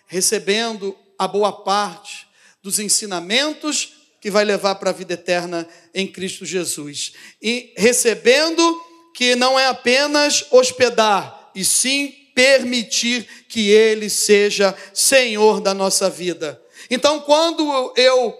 recebendo 0.06 0.98
a 1.16 1.28
boa 1.28 1.52
parte 1.52 2.26
dos 2.60 2.80
ensinamentos 2.80 3.94
que 4.20 4.30
vai 4.30 4.44
levar 4.44 4.74
para 4.74 4.90
a 4.90 4.92
vida 4.92 5.14
eterna 5.14 5.68
em 5.94 6.06
Cristo 6.06 6.44
Jesus. 6.44 7.12
E 7.40 7.72
recebendo 7.76 8.82
que 9.14 9.36
não 9.36 9.58
é 9.58 9.66
apenas 9.66 10.44
hospedar, 10.50 11.52
e 11.54 11.64
sim 11.64 12.08
permitir 12.34 13.26
que 13.48 13.70
Ele 13.70 14.08
seja 14.10 14.76
Senhor 14.92 15.60
da 15.60 15.74
nossa 15.74 16.10
vida. 16.10 16.60
Então, 16.90 17.20
quando 17.20 17.92
eu 17.96 18.36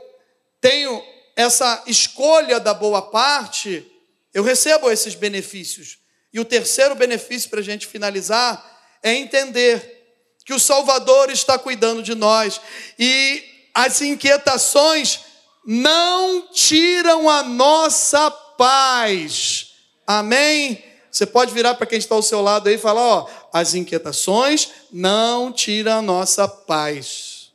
tenho 0.60 1.02
essa 1.38 1.84
escolha 1.86 2.58
da 2.58 2.74
boa 2.74 3.00
parte, 3.00 3.88
eu 4.34 4.42
recebo 4.42 4.90
esses 4.90 5.14
benefícios. 5.14 5.98
E 6.32 6.40
o 6.40 6.44
terceiro 6.44 6.96
benefício, 6.96 7.48
para 7.48 7.60
a 7.60 7.62
gente 7.62 7.86
finalizar, 7.86 8.98
é 9.04 9.14
entender 9.14 10.16
que 10.44 10.52
o 10.52 10.58
Salvador 10.58 11.30
está 11.30 11.56
cuidando 11.56 12.02
de 12.02 12.12
nós 12.16 12.60
e 12.98 13.44
as 13.72 14.02
inquietações 14.02 15.20
não 15.64 16.48
tiram 16.50 17.30
a 17.30 17.44
nossa 17.44 18.28
paz. 18.32 19.74
Amém? 20.04 20.82
Você 21.08 21.24
pode 21.24 21.54
virar 21.54 21.76
para 21.76 21.86
quem 21.86 22.00
está 22.00 22.16
ao 22.16 22.22
seu 22.22 22.42
lado 22.42 22.68
aí 22.68 22.74
e 22.74 22.78
falar: 22.78 23.00
ó, 23.00 23.30
as 23.52 23.74
inquietações 23.74 24.70
não 24.90 25.52
tiram 25.52 25.98
a 25.98 26.02
nossa 26.02 26.48
paz. 26.48 27.52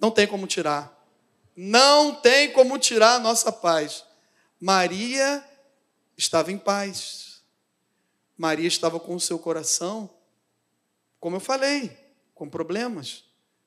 Não 0.00 0.10
tem 0.10 0.26
como 0.26 0.46
tirar. 0.46 0.99
Não 1.62 2.14
tem 2.14 2.50
como 2.54 2.78
tirar 2.78 3.16
a 3.16 3.18
nossa 3.18 3.52
paz. 3.52 4.02
Maria 4.58 5.44
estava 6.16 6.50
em 6.50 6.56
paz. 6.56 7.42
Maria 8.34 8.66
estava 8.66 8.98
com 8.98 9.14
o 9.14 9.20
seu 9.20 9.38
coração, 9.38 10.08
como 11.18 11.36
eu 11.36 11.40
falei, 11.40 11.94
com 12.34 12.48
problemas, 12.48 13.24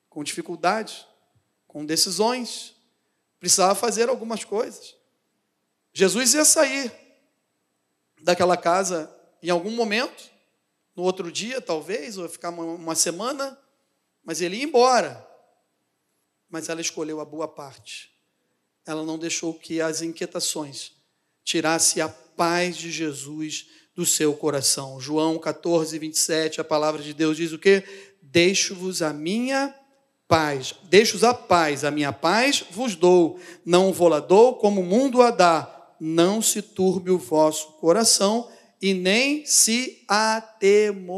com 0.10 0.24
dificuldades, 0.24 1.06
com 1.68 1.86
decisões 1.86 2.74
precisava 3.40 3.76
fazer 3.76 4.10
algumas 4.10 4.44
coisas. 4.44 4.96
Jesus 5.94 6.34
ia 6.34 6.46
sair 6.46 6.92
daquela 8.24 8.58
casa 8.58 9.16
em 9.44 9.52
algum 9.52 9.70
momento, 9.70 10.32
no 10.96 11.04
outro 11.04 11.32
dia, 11.32 11.62
talvez, 11.62 12.18
ou 12.18 12.28
ficar 12.28 12.50
uma 12.50 12.96
semana, 12.96 13.56
mas 14.24 14.42
ele 14.42 14.56
ia 14.56 14.64
embora. 14.64 15.33
Mas 16.54 16.70
ela 16.70 16.80
escolheu 16.82 17.20
a 17.20 17.26
boa 17.26 17.48
parte. 17.48 18.12
Ela 18.86 19.04
não 19.04 19.18
deixou 19.18 19.56
que 19.56 19.82
as 19.82 20.04
inquietações 20.04 20.92
tirasse 21.44 22.00
a 22.00 22.08
paz 22.08 22.78
de 22.78 22.92
Jesus 22.92 23.66
do 23.96 24.06
seu 24.06 24.36
coração. 24.36 25.02
João 25.02 25.40
14, 25.40 25.98
27, 25.98 26.62
a 26.62 26.64
palavra 26.64 27.02
de 27.02 27.12
Deus 27.12 27.38
diz 27.38 27.54
o 27.54 27.58
quê? 27.58 27.84
Deixo-vos 28.22 29.02
a 29.02 29.12
minha 29.12 29.74
paz. 30.28 30.76
Deixo-os 30.84 31.24
a 31.24 31.34
paz, 31.34 31.84
a 31.84 31.90
minha 31.90 32.14
paz 32.14 32.64
vos 32.70 32.96
dou. 32.96 33.40
Não 33.66 33.92
vou 33.92 34.08
lá 34.08 34.20
dou 34.20 34.54
como 34.58 34.82
o 34.82 34.86
mundo 34.86 35.24
a 35.24 35.32
dá. 35.32 35.96
Não 36.00 36.40
se 36.40 36.62
turbe 36.62 37.10
o 37.10 37.18
vosso 37.18 37.72
coração 37.80 38.48
e 38.80 38.94
nem 38.94 39.44
se 39.44 40.04
atemorize. 40.08 41.12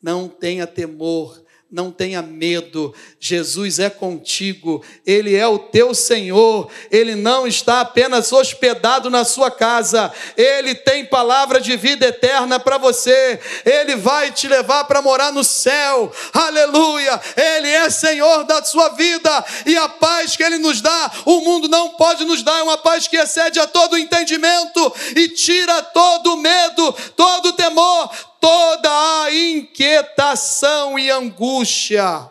Não 0.00 0.28
tenha 0.28 0.68
temor, 0.68 1.41
não 1.72 1.90
tenha 1.90 2.20
medo, 2.20 2.94
Jesus 3.18 3.78
é 3.78 3.88
contigo, 3.88 4.84
Ele 5.06 5.34
é 5.34 5.48
o 5.48 5.58
teu 5.58 5.94
Senhor, 5.94 6.70
Ele 6.90 7.14
não 7.14 7.46
está 7.46 7.80
apenas 7.80 8.30
hospedado 8.30 9.08
na 9.08 9.24
sua 9.24 9.50
casa, 9.50 10.12
Ele 10.36 10.74
tem 10.74 11.06
palavra 11.06 11.58
de 11.58 11.74
vida 11.74 12.04
eterna 12.06 12.60
para 12.60 12.76
você, 12.76 13.40
Ele 13.64 13.96
vai 13.96 14.30
te 14.30 14.46
levar 14.46 14.84
para 14.84 15.00
morar 15.00 15.32
no 15.32 15.42
céu, 15.42 16.12
aleluia, 16.34 17.18
Ele 17.34 17.68
é 17.68 17.88
Senhor 17.88 18.44
da 18.44 18.62
sua 18.62 18.90
vida, 18.90 19.44
e 19.64 19.74
a 19.74 19.88
paz 19.88 20.36
que 20.36 20.42
Ele 20.42 20.58
nos 20.58 20.82
dá, 20.82 21.10
o 21.24 21.40
mundo 21.40 21.68
não 21.68 21.90
pode 21.90 22.22
nos 22.26 22.42
dar, 22.42 22.58
é 22.58 22.62
uma 22.62 22.76
paz 22.76 23.08
que 23.08 23.16
excede 23.16 23.58
a 23.58 23.66
todo 23.66 23.96
entendimento 23.96 24.94
e 25.16 25.28
tira 25.28 25.80
todo 25.84 26.36
medo, 26.36 26.92
todo 27.16 27.54
temor, 27.54 28.10
toda 28.42 29.22
a 29.22 29.32
inquietação 29.32 30.98
e 30.98 31.08
angústia. 31.08 32.28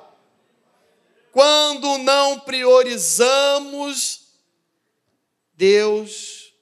Quando 1.32 1.98
não 2.00 2.38
priorizamos 2.42 4.34
Deus, 5.54 6.54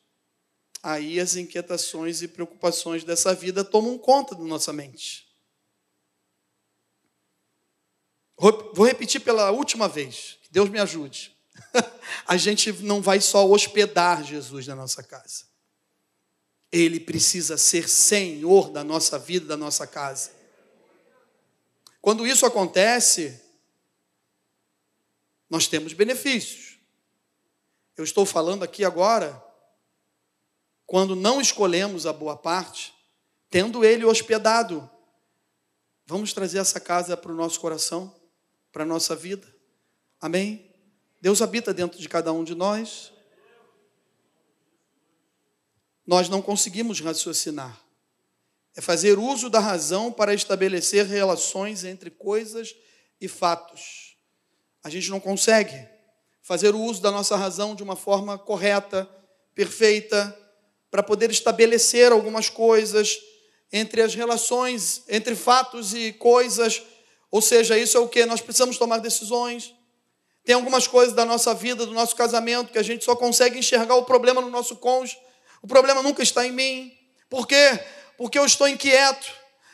aí 0.83 1.19
as 1.19 1.35
inquietações 1.35 2.21
e 2.21 2.27
preocupações 2.27 3.03
dessa 3.03 3.33
vida 3.33 3.63
tomam 3.65 3.97
conta 3.97 4.35
da 4.35 4.43
nossa 4.43 4.71
mente. 4.71 5.27
Vou 8.37 8.85
repetir 8.85 9.19
pela 9.19 9.49
última 9.49 9.89
vez, 9.89 10.37
que 10.43 10.51
Deus 10.51 10.69
me 10.69 10.79
ajude. 10.79 11.35
A 12.27 12.37
gente 12.37 12.71
não 12.83 13.01
vai 13.01 13.19
só 13.19 13.49
hospedar 13.49 14.23
Jesus 14.23 14.67
na 14.67 14.75
nossa 14.75 15.01
casa. 15.01 15.48
Ele 16.71 16.99
precisa 16.99 17.57
ser 17.57 17.89
senhor 17.89 18.69
da 18.69 18.83
nossa 18.83 19.17
vida, 19.17 19.45
da 19.45 19.57
nossa 19.57 19.87
casa. 19.87 20.31
Quando 22.01 22.25
isso 22.25 22.45
acontece, 22.45 23.41
nós 25.49 25.67
temos 25.67 25.93
benefícios. 25.93 26.77
Eu 27.97 28.03
estou 28.03 28.25
falando 28.25 28.63
aqui 28.63 28.85
agora, 28.85 29.43
quando 30.85 31.15
não 31.15 31.41
escolhemos 31.41 32.05
a 32.05 32.13
boa 32.13 32.37
parte, 32.37 32.93
tendo 33.49 33.83
ele 33.83 34.05
hospedado, 34.05 34.89
vamos 36.05 36.31
trazer 36.31 36.59
essa 36.59 36.79
casa 36.79 37.17
para 37.17 37.31
o 37.31 37.35
nosso 37.35 37.59
coração, 37.59 38.15
para 38.71 38.83
a 38.83 38.87
nossa 38.87 39.15
vida. 39.15 39.47
Amém? 40.21 40.73
Deus 41.19 41.41
habita 41.41 41.73
dentro 41.73 41.99
de 41.99 42.07
cada 42.07 42.31
um 42.31 42.43
de 42.43 42.55
nós 42.55 43.11
nós 46.09 46.27
não 46.27 46.41
conseguimos 46.41 46.99
raciocinar. 47.01 47.79
É 48.75 48.81
fazer 48.81 49.19
uso 49.19 49.47
da 49.47 49.59
razão 49.59 50.11
para 50.11 50.33
estabelecer 50.33 51.05
relações 51.05 51.83
entre 51.83 52.09
coisas 52.09 52.75
e 53.21 53.27
fatos. 53.27 54.17
A 54.83 54.89
gente 54.89 55.07
não 55.11 55.19
consegue 55.19 55.87
fazer 56.41 56.73
o 56.73 56.81
uso 56.81 56.99
da 56.99 57.11
nossa 57.11 57.35
razão 57.35 57.75
de 57.75 57.83
uma 57.83 57.95
forma 57.95 58.39
correta, 58.39 59.07
perfeita, 59.53 60.35
para 60.89 61.03
poder 61.03 61.29
estabelecer 61.29 62.11
algumas 62.11 62.49
coisas 62.49 63.19
entre 63.71 64.01
as 64.01 64.15
relações, 64.15 65.03
entre 65.07 65.35
fatos 65.35 65.93
e 65.93 66.11
coisas. 66.13 66.81
Ou 67.29 67.39
seja, 67.39 67.77
isso 67.77 67.95
é 67.95 67.99
o 67.99 68.07
que? 68.07 68.25
Nós 68.25 68.41
precisamos 68.41 68.79
tomar 68.79 68.97
decisões. 68.97 69.75
Tem 70.43 70.55
algumas 70.55 70.87
coisas 70.87 71.13
da 71.13 71.23
nossa 71.23 71.53
vida, 71.53 71.85
do 71.85 71.93
nosso 71.93 72.15
casamento, 72.15 72.71
que 72.71 72.79
a 72.79 72.83
gente 72.83 73.05
só 73.05 73.15
consegue 73.15 73.59
enxergar 73.59 73.93
o 73.93 74.05
problema 74.05 74.41
no 74.41 74.49
nosso 74.49 74.75
cônjuge 74.77 75.28
o 75.61 75.67
problema 75.67 76.01
nunca 76.01 76.23
está 76.23 76.45
em 76.45 76.51
mim. 76.51 76.93
Por 77.29 77.47
quê? 77.47 77.79
Porque 78.17 78.37
eu 78.37 78.45
estou 78.45 78.67
inquieto, 78.67 79.27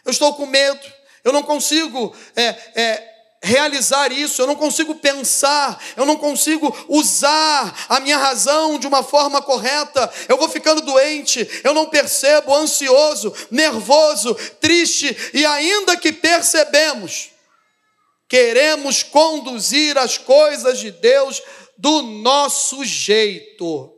eu 0.03 0.11
estou 0.11 0.33
com 0.33 0.45
medo, 0.45 0.93
eu 1.23 1.33
não 1.33 1.41
consigo 1.41 2.15
é, 2.35 2.47
é, 2.75 3.15
realizar 3.41 4.11
isso, 4.11 4.41
eu 4.41 4.47
não 4.47 4.55
consigo 4.55 4.95
pensar, 4.95 5.81
eu 5.95 6.05
não 6.05 6.17
consigo 6.17 6.75
usar 6.87 7.85
a 7.87 7.99
minha 7.99 8.17
razão 8.17 8.77
de 8.77 8.87
uma 8.87 9.03
forma 9.03 9.41
correta, 9.41 10.11
eu 10.27 10.37
vou 10.37 10.49
ficando 10.49 10.81
doente, 10.81 11.47
eu 11.63 11.73
não 11.73 11.87
percebo, 11.87 12.53
ansioso, 12.53 13.33
nervoso, 13.51 14.35
triste, 14.59 15.15
e 15.33 15.45
ainda 15.45 15.95
que 15.95 16.11
percebemos, 16.11 17.29
queremos 18.27 19.03
conduzir 19.03 19.97
as 19.97 20.17
coisas 20.17 20.79
de 20.79 20.91
Deus 20.91 21.41
do 21.77 22.01
nosso 22.01 22.83
jeito. 22.83 23.94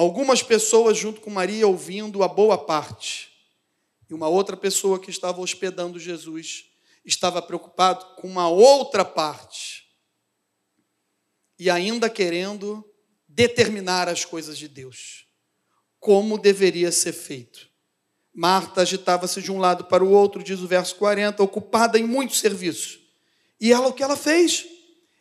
Algumas 0.00 0.42
pessoas 0.42 0.96
junto 0.96 1.20
com 1.20 1.28
Maria 1.28 1.66
ouvindo 1.66 2.22
a 2.22 2.28
boa 2.28 2.56
parte. 2.56 3.30
E 4.08 4.14
uma 4.14 4.28
outra 4.28 4.56
pessoa 4.56 4.98
que 4.98 5.10
estava 5.10 5.42
hospedando 5.42 5.98
Jesus 5.98 6.64
estava 7.04 7.42
preocupado 7.42 8.16
com 8.16 8.26
uma 8.26 8.48
outra 8.48 9.04
parte. 9.04 9.84
E 11.58 11.68
ainda 11.68 12.08
querendo 12.08 12.82
determinar 13.28 14.08
as 14.08 14.24
coisas 14.24 14.56
de 14.56 14.68
Deus, 14.68 15.26
como 15.98 16.38
deveria 16.38 16.90
ser 16.90 17.12
feito. 17.12 17.68
Marta 18.32 18.80
agitava-se 18.80 19.42
de 19.42 19.52
um 19.52 19.58
lado 19.58 19.84
para 19.84 20.02
o 20.02 20.10
outro, 20.10 20.42
diz 20.42 20.60
o 20.60 20.66
verso 20.66 20.96
40, 20.96 21.42
ocupada 21.42 21.98
em 21.98 22.04
muitos 22.04 22.40
serviços. 22.40 22.98
E 23.60 23.70
ela 23.70 23.88
o 23.88 23.92
que 23.92 24.02
ela 24.02 24.16
fez? 24.16 24.66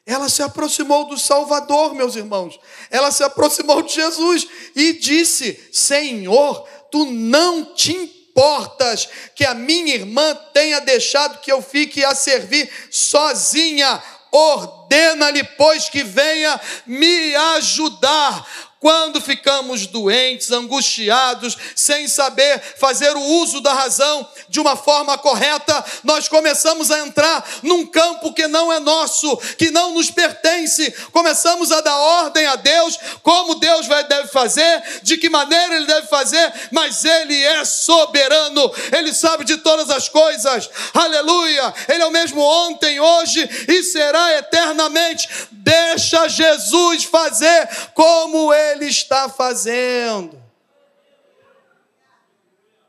Ela 0.10 0.28
se 0.28 0.42
aproximou 0.42 1.06
do 1.06 1.20
Salvador, 1.20 1.94
meus 1.94 2.16
irmãos. 2.16 2.60
Ela 2.90 3.12
se 3.12 3.24
aproximou 3.24 3.84
de 3.84 3.94
Jesus 3.94 4.48
e 4.76 4.94
disse: 4.94 5.70
Senhor, 5.72 6.68
tu 6.92 7.06
não 7.06 7.76
te 7.76 7.92
importas 7.92 9.08
que 9.36 9.46
a 9.46 9.54
minha 9.54 9.94
irmã 9.94 10.36
tenha 10.52 10.82
deixado 10.82 11.40
que 11.42 11.52
eu 11.52 11.62
fique 11.62 12.04
a 12.04 12.16
servir 12.16 12.68
sozinha. 12.90 14.02
Ordena-lhe, 14.32 15.44
pois, 15.44 15.90
que 15.90 16.04
venha 16.04 16.60
me 16.88 17.36
ajudar 17.36 18.48
quando 18.80 19.20
ficamos 19.20 19.86
doentes, 19.88 20.52
angustiados, 20.52 21.58
sem 21.76 22.08
saber 22.08 22.62
fazer 22.78 23.14
o 23.16 23.22
uso 23.22 23.60
da 23.60 23.74
razão 23.74 24.26
de 24.48 24.60
uma 24.60 24.76
forma 24.76 25.18
correta, 25.18 25.84
nós 26.04 26.30
começamos 26.30 26.90
a 26.90 27.00
entrar 27.00 27.46
num 27.62 27.86
campo 27.86 28.34
que 28.34 28.48
não 28.48 28.72
é 28.72 28.80
nosso, 28.80 29.36
que 29.58 29.70
não 29.70 29.94
nos 29.94 30.10
pertence. 30.10 30.92
Começamos 31.12 31.74
a 31.74 31.82
dar 31.82 31.98
ordem 31.98 32.46
a 32.46 32.56
Deus, 32.56 32.98
como 33.22 33.56
Deus 33.56 33.86
vai, 33.86 34.06
deve 34.06 34.30
fazer, 34.30 34.82
de 35.04 35.18
que 35.18 35.30
maneira 35.30 35.76
Ele 35.76 35.86
deve 35.86 36.08
fazer, 36.08 36.52
mas 36.72 37.04
Ele 37.04 37.44
é 37.44 37.66
soberano, 37.66 38.72
Ele 38.98 39.14
sabe 39.14 39.44
de 39.44 39.58
todas 39.58 39.90
as 39.90 40.08
coisas. 40.08 40.70
Aleluia! 40.94 41.74
Ele 41.90 42.04
é 42.04 42.06
o 42.06 42.12
mesmo 42.12 42.42
ontem, 42.42 42.98
hoje 43.00 43.48
e 43.68 43.84
será 43.84 44.38
eternamente. 44.38 45.28
Deixa 45.52 46.30
Jesus 46.30 47.04
fazer 47.04 47.70
como 47.94 48.54
Ele 48.54 48.69
ele 48.72 48.86
está 48.86 49.30
fazendo. 49.30 50.42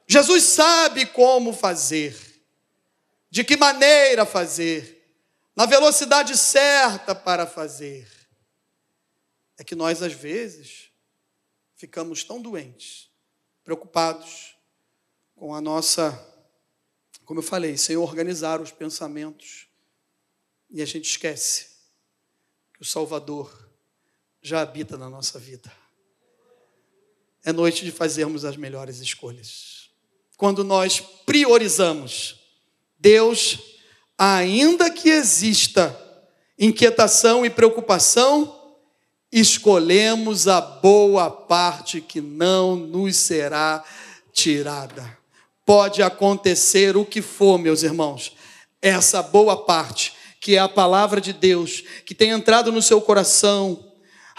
Jesus 0.07 0.43
sabe 0.43 1.07
como 1.07 1.53
fazer, 1.53 2.16
de 3.31 3.45
que 3.45 3.57
maneira 3.57 4.27
fazer, 4.27 5.01
na 5.55 5.66
velocidade 5.66 6.37
certa 6.37 7.14
para 7.14 7.47
fazer. 7.47 8.11
É 9.57 9.62
que 9.62 9.75
nós, 9.75 10.03
às 10.03 10.12
vezes, 10.12 10.90
ficamos 11.77 12.25
tão 12.25 12.40
doentes, 12.40 13.11
preocupados 13.62 14.57
com 15.37 15.55
a 15.55 15.61
nossa, 15.61 16.19
como 17.25 17.40
eu 17.40 17.45
falei, 17.45 17.77
sem 17.77 17.97
organizar 17.97 18.61
os 18.61 18.73
pensamentos, 18.73 19.69
e 20.71 20.83
a 20.83 20.85
gente 20.87 21.09
esquece 21.09 21.69
que 22.75 22.83
o 22.83 22.85
Salvador 22.85 23.60
já 24.42 24.61
habita 24.61 24.96
na 24.96 25.09
nossa 25.09 25.38
vida. 25.38 25.70
É 27.44 27.53
noite 27.53 27.85
de 27.85 27.90
fazermos 27.90 28.44
as 28.44 28.57
melhores 28.57 28.98
escolhas. 28.98 29.88
Quando 30.37 30.62
nós 30.64 31.00
priorizamos 31.00 32.37
Deus, 32.98 33.59
ainda 34.18 34.90
que 34.90 35.09
exista 35.09 35.98
inquietação 36.59 37.44
e 37.44 37.50
preocupação, 37.50 38.74
escolhemos 39.33 40.48
a 40.48 40.61
boa 40.61 41.31
parte 41.31 42.00
que 42.00 42.20
não 42.20 42.76
nos 42.76 43.16
será 43.16 43.83
tirada. 44.33 45.18
Pode 45.64 46.03
acontecer 46.03 46.96
o 46.96 47.05
que 47.05 47.22
for, 47.22 47.59
meus 47.59 47.83
irmãos, 47.83 48.35
essa 48.83 49.22
boa 49.22 49.64
parte, 49.64 50.14
que 50.40 50.57
é 50.57 50.59
a 50.59 50.68
palavra 50.68 51.20
de 51.20 51.33
Deus, 51.33 51.83
que 52.05 52.14
tem 52.14 52.31
entrado 52.31 52.72
no 52.72 52.83
seu 52.83 53.00
coração, 53.00 53.89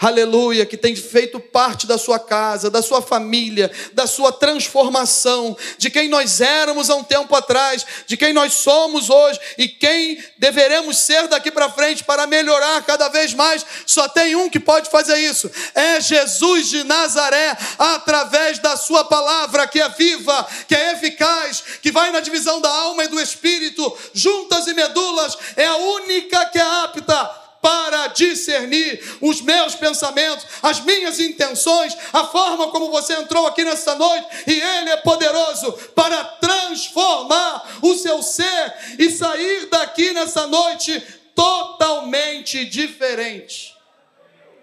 aleluia, 0.06 0.66
que 0.66 0.76
tem 0.76 0.96
feito 0.96 1.38
parte 1.38 1.86
da 1.86 1.96
sua 1.96 2.18
casa, 2.18 2.70
da 2.70 2.82
sua 2.82 3.00
família, 3.00 3.70
da 3.92 4.06
sua 4.06 4.32
transformação, 4.32 5.56
de 5.78 5.90
quem 5.90 6.08
nós 6.08 6.40
éramos 6.40 6.90
há 6.90 6.96
um 6.96 7.04
tempo 7.04 7.34
atrás, 7.34 7.86
de 8.06 8.16
quem 8.16 8.32
nós 8.32 8.54
somos 8.54 9.08
hoje 9.08 9.38
e 9.56 9.68
quem 9.68 10.22
deveremos 10.38 10.98
ser 10.98 11.28
daqui 11.28 11.50
para 11.50 11.70
frente 11.70 12.04
para 12.04 12.26
melhorar 12.26 12.82
cada 12.82 13.08
vez 13.08 13.32
mais. 13.34 13.64
Só 13.86 14.08
tem 14.08 14.34
um 14.34 14.50
que 14.50 14.58
pode 14.58 14.90
fazer 14.90 15.18
isso: 15.18 15.50
é 15.74 16.00
Jesus 16.00 16.68
de 16.68 16.84
Nazaré, 16.84 17.56
através 17.78 18.58
da 18.58 18.76
Sua 18.76 19.04
palavra 19.04 19.66
que 19.66 19.80
é 19.80 19.88
viva, 19.88 20.46
que 20.66 20.74
é 20.74 20.92
eficaz, 20.92 21.62
que 21.80 21.92
vai 21.92 22.10
na 22.10 22.20
divisão 22.20 22.60
da 22.60 22.70
alma 22.70 23.04
e 23.04 23.08
do 23.08 23.20
espírito, 23.20 23.96
juntas 24.12 24.66
e 24.66 24.74
medulas, 24.74 25.36
é 25.56 25.66
a 25.66 25.76
única 25.76 26.46
que 26.46 26.58
é 26.58 26.62
apta 26.62 27.41
para 27.62 28.08
discernir 28.08 29.00
os 29.20 29.40
meus 29.40 29.76
pensamentos, 29.76 30.44
as 30.60 30.80
minhas 30.80 31.20
intenções, 31.20 31.96
a 32.12 32.24
forma 32.24 32.72
como 32.72 32.90
você 32.90 33.14
entrou 33.14 33.46
aqui 33.46 33.64
nesta 33.64 33.94
noite, 33.94 34.26
e 34.48 34.60
Ele 34.60 34.90
é 34.90 34.96
poderoso 34.96 35.72
para 35.94 36.24
transformar 36.24 37.78
o 37.80 37.94
seu 37.94 38.20
ser 38.20 38.96
e 38.98 39.08
sair 39.10 39.66
daqui 39.66 40.12
nessa 40.12 40.48
noite 40.48 41.00
totalmente 41.36 42.64
diferente. 42.64 43.76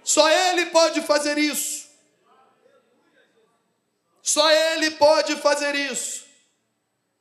Só 0.03 0.29
Ele 0.29 0.65
pode 0.65 1.01
fazer 1.01 1.37
isso. 1.37 1.87
Só 4.21 4.51
Ele 4.51 4.91
pode 4.91 5.37
fazer 5.37 5.73
isso. 5.73 6.25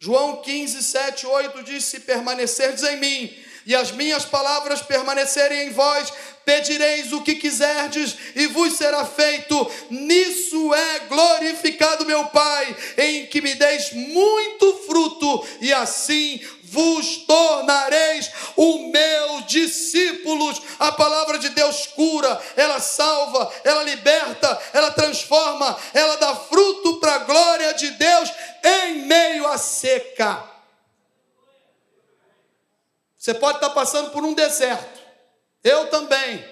João 0.01 0.43
15, 0.43 0.83
7, 0.83 1.27
8 1.27 1.63
diz: 1.63 1.85
Se 1.85 2.01
permanecerdes 2.01 2.83
em 2.83 2.97
mim 2.97 3.48
e 3.69 3.77
as 3.77 3.93
minhas 3.93 4.25
palavras 4.25 4.81
permanecerem 4.81 5.69
em 5.69 5.71
vós, 5.71 6.11
pedireis 6.43 7.13
o 7.13 7.21
que 7.21 7.35
quiserdes 7.35 8.17
e 8.35 8.47
vos 8.47 8.73
será 8.79 9.05
feito. 9.05 9.71
Nisso 9.91 10.73
é 10.73 11.01
glorificado 11.01 12.07
meu 12.07 12.25
Pai, 12.29 12.75
em 12.97 13.27
que 13.27 13.43
me 13.43 13.55
deis 13.55 13.93
muito 13.93 14.73
fruto, 14.87 15.47
e 15.61 15.71
assim 15.71 16.41
vos 16.63 17.19
tornareis 17.27 18.31
o 18.57 18.91
meu 18.91 19.43
discípulos. 19.43 20.63
A 20.79 20.91
palavra 20.91 21.39
de 21.39 21.51
Deus 21.51 21.89
cura, 21.89 22.41
ela 22.57 22.81
salva, 22.81 23.53
ela 23.65 23.83
liberta, 23.83 24.59
ela 24.73 24.93
transforma, 24.93 25.79
ela 25.93 26.17
dá 26.17 26.35
fruto 26.35 27.01
para 27.01 27.17
a 27.17 27.19
glória 27.19 27.75
de 27.75 27.91
Deus 27.91 28.33
em 28.65 29.01
meio 29.03 29.47
à 29.47 29.59
seca. 29.59 30.58
Você 33.29 33.35
pode 33.35 33.59
estar 33.59 33.69
passando 33.69 34.09
por 34.09 34.25
um 34.25 34.33
deserto. 34.33 35.03
Eu 35.63 35.89
também. 35.89 36.43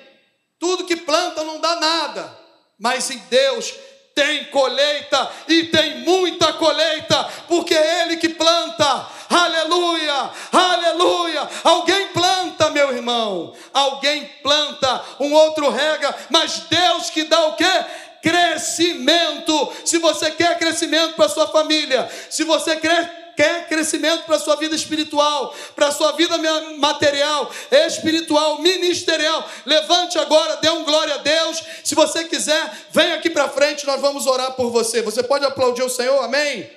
Tudo 0.58 0.84
que 0.84 0.94
planta 0.94 1.42
não 1.42 1.58
dá 1.58 1.76
nada. 1.76 2.38
Mas 2.78 3.10
em 3.10 3.16
Deus 3.30 3.72
tem 4.14 4.44
colheita 4.50 5.30
e 5.48 5.68
tem 5.68 6.00
muita 6.00 6.52
colheita, 6.52 7.24
porque 7.48 7.74
é 7.74 8.02
Ele 8.02 8.18
que 8.18 8.28
planta. 8.28 9.08
Aleluia, 9.30 10.30
aleluia. 10.52 11.48
Alguém 11.64 12.08
planta, 12.08 12.68
meu 12.68 12.94
irmão. 12.94 13.54
Alguém 13.72 14.26
planta, 14.42 15.02
um 15.18 15.32
outro 15.32 15.70
rega, 15.70 16.14
mas 16.28 16.58
Deus 16.68 17.08
que 17.08 17.24
dá 17.24 17.46
o 17.46 17.56
quê? 17.56 17.84
Crescimento. 18.22 19.72
Se 19.82 19.96
você 19.96 20.30
quer 20.30 20.58
crescimento 20.58 21.14
para 21.14 21.30
sua 21.30 21.48
família, 21.48 22.06
se 22.28 22.44
você 22.44 22.76
quer 22.76 23.25
quer 23.36 23.68
crescimento 23.68 24.24
para 24.24 24.36
a 24.36 24.40
sua 24.40 24.56
vida 24.56 24.74
espiritual, 24.74 25.54
para 25.74 25.88
a 25.88 25.92
sua 25.92 26.12
vida 26.12 26.36
material, 26.78 27.50
espiritual, 27.70 28.60
ministerial, 28.60 29.48
levante 29.66 30.18
agora, 30.18 30.56
dê 30.56 30.70
um 30.70 30.84
glória 30.84 31.14
a 31.14 31.18
Deus. 31.18 31.62
Se 31.84 31.94
você 31.94 32.24
quiser, 32.24 32.88
vem 32.90 33.12
aqui 33.12 33.28
para 33.28 33.48
frente, 33.48 33.86
nós 33.86 34.00
vamos 34.00 34.26
orar 34.26 34.52
por 34.54 34.70
você. 34.70 35.02
Você 35.02 35.22
pode 35.22 35.44
aplaudir 35.44 35.82
o 35.82 35.90
Senhor, 35.90 36.24
amém? 36.24 36.70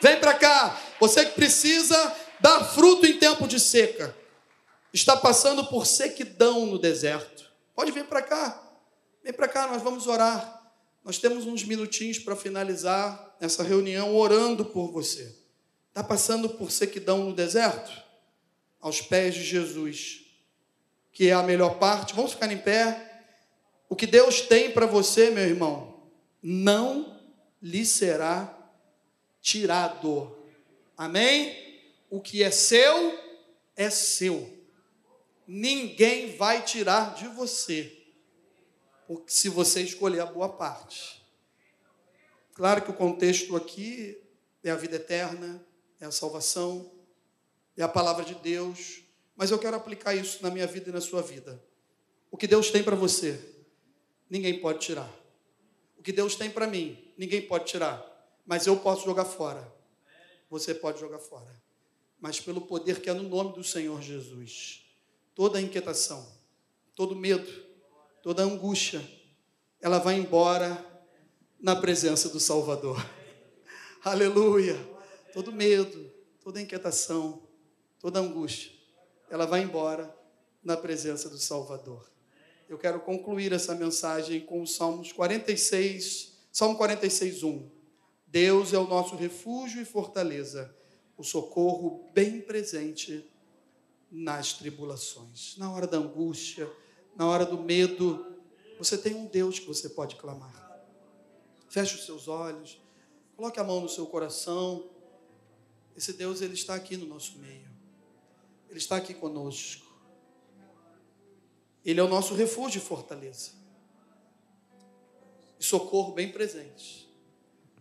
Vem 0.00 0.18
para 0.18 0.34
cá, 0.34 0.80
você 0.98 1.24
que 1.24 1.32
precisa 1.32 2.16
dar 2.40 2.64
fruto 2.64 3.06
em 3.06 3.18
tempo 3.18 3.46
de 3.46 3.58
seca, 3.60 4.16
está 4.92 5.16
passando 5.16 5.64
por 5.66 5.86
sequidão 5.86 6.66
no 6.66 6.78
deserto. 6.78 7.50
Pode 7.74 7.90
vir 7.92 8.04
para 8.04 8.22
cá, 8.22 8.62
vem 9.22 9.32
para 9.32 9.48
cá, 9.48 9.66
nós 9.66 9.82
vamos 9.82 10.06
orar. 10.06 10.61
Nós 11.04 11.18
temos 11.18 11.46
uns 11.46 11.64
minutinhos 11.64 12.18
para 12.18 12.36
finalizar 12.36 13.36
essa 13.40 13.62
reunião 13.62 14.16
orando 14.16 14.64
por 14.64 14.92
você. 14.92 15.36
Está 15.88 16.02
passando 16.02 16.48
por 16.48 16.70
sequidão 16.70 17.24
no 17.24 17.34
deserto? 17.34 17.92
Aos 18.80 19.00
pés 19.00 19.34
de 19.34 19.44
Jesus, 19.44 20.24
que 21.12 21.28
é 21.28 21.32
a 21.32 21.42
melhor 21.42 21.78
parte. 21.78 22.14
Vamos 22.14 22.32
ficar 22.32 22.50
em 22.52 22.58
pé. 22.58 23.24
O 23.88 23.96
que 23.96 24.06
Deus 24.06 24.40
tem 24.42 24.70
para 24.70 24.86
você, 24.86 25.30
meu 25.30 25.44
irmão, 25.44 26.02
não 26.42 27.20
lhe 27.60 27.84
será 27.84 28.58
tirado. 29.40 30.36
Amém? 30.96 31.82
O 32.08 32.20
que 32.20 32.42
é 32.42 32.50
seu, 32.50 33.18
é 33.76 33.90
seu. 33.90 34.48
Ninguém 35.46 36.36
vai 36.36 36.62
tirar 36.62 37.14
de 37.14 37.26
você 37.28 38.01
se 39.26 39.48
você 39.48 39.82
escolher 39.82 40.20
a 40.20 40.26
boa 40.26 40.48
parte. 40.48 41.22
Claro 42.54 42.82
que 42.82 42.90
o 42.90 42.94
contexto 42.94 43.56
aqui 43.56 44.18
é 44.62 44.70
a 44.70 44.76
vida 44.76 44.96
eterna, 44.96 45.64
é 46.00 46.04
a 46.04 46.10
salvação, 46.10 46.90
é 47.76 47.82
a 47.82 47.88
palavra 47.88 48.24
de 48.24 48.34
Deus, 48.34 49.02
mas 49.34 49.50
eu 49.50 49.58
quero 49.58 49.76
aplicar 49.76 50.14
isso 50.14 50.42
na 50.42 50.50
minha 50.50 50.66
vida 50.66 50.90
e 50.90 50.92
na 50.92 51.00
sua 51.00 51.22
vida. 51.22 51.62
O 52.30 52.36
que 52.36 52.46
Deus 52.46 52.70
tem 52.70 52.82
para 52.82 52.96
você, 52.96 53.40
ninguém 54.28 54.60
pode 54.60 54.80
tirar. 54.80 55.10
O 55.98 56.02
que 56.02 56.12
Deus 56.12 56.34
tem 56.34 56.50
para 56.50 56.66
mim, 56.66 57.12
ninguém 57.16 57.42
pode 57.42 57.66
tirar, 57.66 58.04
mas 58.46 58.66
eu 58.66 58.76
posso 58.76 59.04
jogar 59.04 59.24
fora. 59.24 59.72
Você 60.50 60.74
pode 60.74 61.00
jogar 61.00 61.18
fora. 61.18 61.62
Mas 62.20 62.38
pelo 62.38 62.60
poder 62.60 63.00
que 63.00 63.08
é 63.08 63.12
no 63.14 63.22
nome 63.22 63.54
do 63.54 63.64
Senhor 63.64 64.00
Jesus, 64.02 64.84
toda 65.34 65.60
inquietação, 65.60 66.30
todo 66.94 67.16
medo, 67.16 67.50
toda 68.22 68.44
angústia, 68.44 69.02
ela 69.80 69.98
vai 69.98 70.14
embora 70.14 70.86
na 71.60 71.74
presença 71.74 72.28
do 72.28 72.38
Salvador. 72.38 73.04
Aleluia! 74.04 74.76
Todo 75.32 75.50
medo, 75.50 76.10
toda 76.40 76.60
inquietação, 76.60 77.42
toda 77.98 78.20
angústia, 78.20 78.70
ela 79.28 79.46
vai 79.46 79.62
embora 79.62 80.14
na 80.62 80.76
presença 80.76 81.28
do 81.28 81.38
Salvador. 81.38 82.08
Eu 82.68 82.78
quero 82.78 83.00
concluir 83.00 83.52
essa 83.52 83.74
mensagem 83.74 84.40
com 84.40 84.62
o 84.62 84.66
Salmos 84.66 85.10
46, 85.10 86.32
Salmo 86.52 86.76
46, 86.76 87.42
1. 87.42 87.70
Deus 88.26 88.72
é 88.72 88.78
o 88.78 88.86
nosso 88.86 89.16
refúgio 89.16 89.82
e 89.82 89.84
fortaleza, 89.84 90.74
o 91.16 91.24
socorro 91.24 92.10
bem 92.14 92.40
presente 92.40 93.28
nas 94.10 94.52
tribulações. 94.52 95.56
Na 95.58 95.72
hora 95.72 95.86
da 95.86 95.98
angústia, 95.98 96.70
na 97.14 97.26
hora 97.26 97.44
do 97.44 97.58
medo, 97.58 98.26
você 98.78 98.96
tem 98.96 99.14
um 99.14 99.26
Deus 99.26 99.58
que 99.58 99.66
você 99.66 99.88
pode 99.88 100.16
clamar. 100.16 100.62
Feche 101.68 101.94
os 101.94 102.04
seus 102.04 102.28
olhos, 102.28 102.80
coloque 103.36 103.60
a 103.60 103.64
mão 103.64 103.80
no 103.80 103.88
seu 103.88 104.06
coração. 104.06 104.90
Esse 105.96 106.12
Deus, 106.12 106.40
ele 106.40 106.54
está 106.54 106.74
aqui 106.74 106.96
no 106.96 107.06
nosso 107.06 107.38
meio. 107.38 107.70
Ele 108.68 108.78
está 108.78 108.96
aqui 108.96 109.14
conosco. 109.14 109.86
Ele 111.84 112.00
é 112.00 112.02
o 112.02 112.08
nosso 112.08 112.34
refúgio 112.34 112.78
e 112.78 112.82
fortaleza. 112.82 113.52
E 115.58 115.64
socorro 115.64 116.12
bem 116.12 116.32
presente 116.32 117.08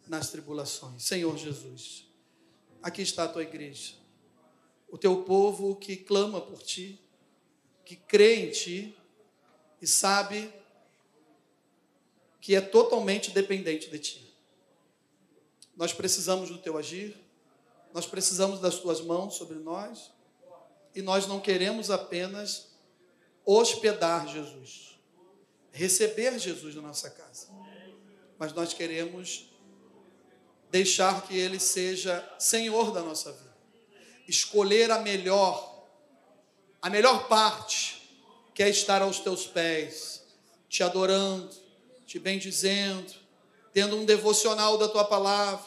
nas 0.07 0.29
tribulações. 0.29 1.03
Senhor 1.03 1.35
Jesus, 1.37 2.05
aqui 2.83 3.01
está 3.01 3.23
a 3.23 3.27
tua 3.27 3.43
igreja. 3.43 3.95
O 4.89 4.97
teu 4.97 5.23
povo 5.23 5.75
que 5.75 5.95
clama 5.95 6.41
por 6.41 6.61
ti, 6.61 7.01
que 7.85 7.95
crê 7.95 8.47
em 8.47 8.51
ti 8.51 8.97
e 9.81 9.87
sabe 9.87 10.53
que 12.39 12.55
é 12.55 12.61
totalmente 12.61 13.31
dependente 13.31 13.89
de 13.89 13.99
Ti. 13.99 14.35
Nós 15.75 15.93
precisamos 15.93 16.49
do 16.49 16.57
Teu 16.57 16.77
agir, 16.77 17.17
nós 17.93 18.05
precisamos 18.05 18.59
das 18.59 18.77
Tuas 18.77 19.01
mãos 19.01 19.35
sobre 19.35 19.57
nós, 19.57 20.11
e 20.93 21.01
nós 21.01 21.25
não 21.25 21.39
queremos 21.39 21.89
apenas 21.89 22.69
hospedar 23.45 24.27
Jesus, 24.27 24.99
receber 25.71 26.37
Jesus 26.37 26.75
na 26.75 26.81
nossa 26.81 27.09
casa, 27.09 27.47
mas 28.37 28.53
nós 28.53 28.73
queremos 28.73 29.49
deixar 30.69 31.27
que 31.27 31.37
Ele 31.37 31.59
seja 31.59 32.27
Senhor 32.39 32.91
da 32.91 33.01
nossa 33.01 33.31
vida, 33.31 33.55
escolher 34.27 34.91
a 34.91 34.99
melhor, 34.99 35.87
a 36.81 36.89
melhor 36.89 37.27
parte, 37.27 38.00
que 38.53 38.63
é 38.63 38.69
estar 38.69 39.01
aos 39.01 39.19
Teus 39.19 39.45
pés, 39.45 40.23
te 40.67 40.83
adorando, 40.83 41.49
te 42.05 42.19
bendizendo, 42.19 43.13
tendo 43.73 43.95
um 43.95 44.05
devocional 44.05 44.77
da 44.77 44.87
tua 44.87 45.05
palavra, 45.05 45.65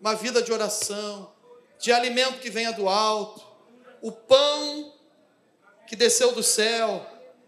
uma 0.00 0.14
vida 0.14 0.42
de 0.42 0.52
oração, 0.52 1.32
de 1.78 1.92
alimento 1.92 2.40
que 2.40 2.50
venha 2.50 2.72
do 2.72 2.88
alto, 2.88 3.44
o 4.02 4.12
pão 4.12 4.92
que 5.86 5.96
desceu 5.96 6.32
do 6.32 6.42
céu. 6.42 7.04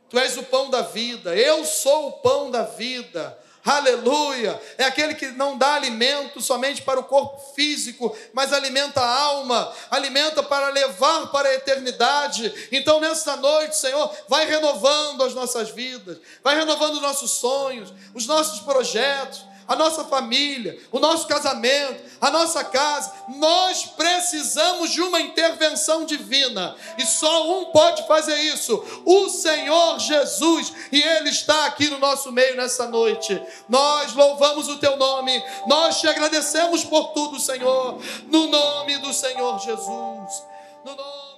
Tu 0.09 0.19
és 0.19 0.39
o 0.39 0.43
pão 0.45 0.71
da 0.71 0.83
vida, 0.83 1.37
eu 1.37 1.65
sou 1.65 2.09
o 2.09 2.13
pão 2.13 2.51
da 2.51 2.63
vida 2.63 3.39
aleluia. 3.77 4.61
É 4.77 4.85
aquele 4.85 5.15
que 5.15 5.27
não 5.29 5.57
dá 5.57 5.75
alimento 5.75 6.41
somente 6.41 6.83
para 6.83 7.01
o 7.01 7.05
corpo 7.05 7.39
físico, 7.55 8.17
mas 8.33 8.53
alimenta 8.53 9.01
a 9.01 9.21
alma, 9.23 9.73
alimenta 9.91 10.43
para 10.43 10.71
levar 10.71 11.29
para 11.29 11.49
a 11.49 11.55
eternidade. 11.55 12.69
Então, 12.73 13.01
nesta 13.01 13.37
noite, 13.37 13.77
Senhor, 13.77 14.11
vai 14.29 14.47
renovando 14.47 15.25
as 15.25 15.35
nossas 15.35 15.71
vidas, 15.71 16.19
vai 16.43 16.57
renovando 16.57 16.95
os 16.95 17.03
nossos 17.03 17.33
sonhos, 17.33 17.93
os 18.15 18.27
nossos 18.27 18.61
projetos 18.61 19.48
a 19.69 19.77
nossa 19.77 20.05
família, 20.05 20.79
o 20.91 20.99
nosso 20.99 21.27
casamento, 21.27 22.03
a 22.21 22.31
nossa 22.31 22.65
casa. 22.65 23.13
Nós 23.37 23.85
precisamos 23.85 24.91
de 24.91 25.03
uma 25.03 25.21
intervenção 25.21 26.07
divina 26.07 26.75
e 26.97 27.05
só 27.05 27.61
um 27.61 27.67
pode 27.67 28.07
fazer 28.07 28.37
isso: 28.37 28.83
o 29.05 29.29
Senhor 29.29 29.99
Jesus, 29.99 30.73
e 30.91 31.03
Ele 31.03 31.29
está 31.29 31.67
aqui 31.67 31.89
no 31.89 31.99
nosso 31.99 32.33
meio 32.33 32.57
nessa 32.57 32.89
noite. 32.89 33.41
Nós 33.69 34.15
louvamos 34.15 34.69
o 34.69 34.79
Teu 34.79 34.97
nome, 34.97 35.43
nós 35.67 36.01
te 36.01 36.09
agradecemos 36.09 36.83
por 36.85 37.09
tudo, 37.09 37.39
Senhor, 37.39 38.01
no 38.27 38.47
nome 38.47 38.97
do 38.99 39.13
Senhor 39.13 39.59
Jesus. 39.59 40.49
No 40.85 40.97
nome 40.97 41.38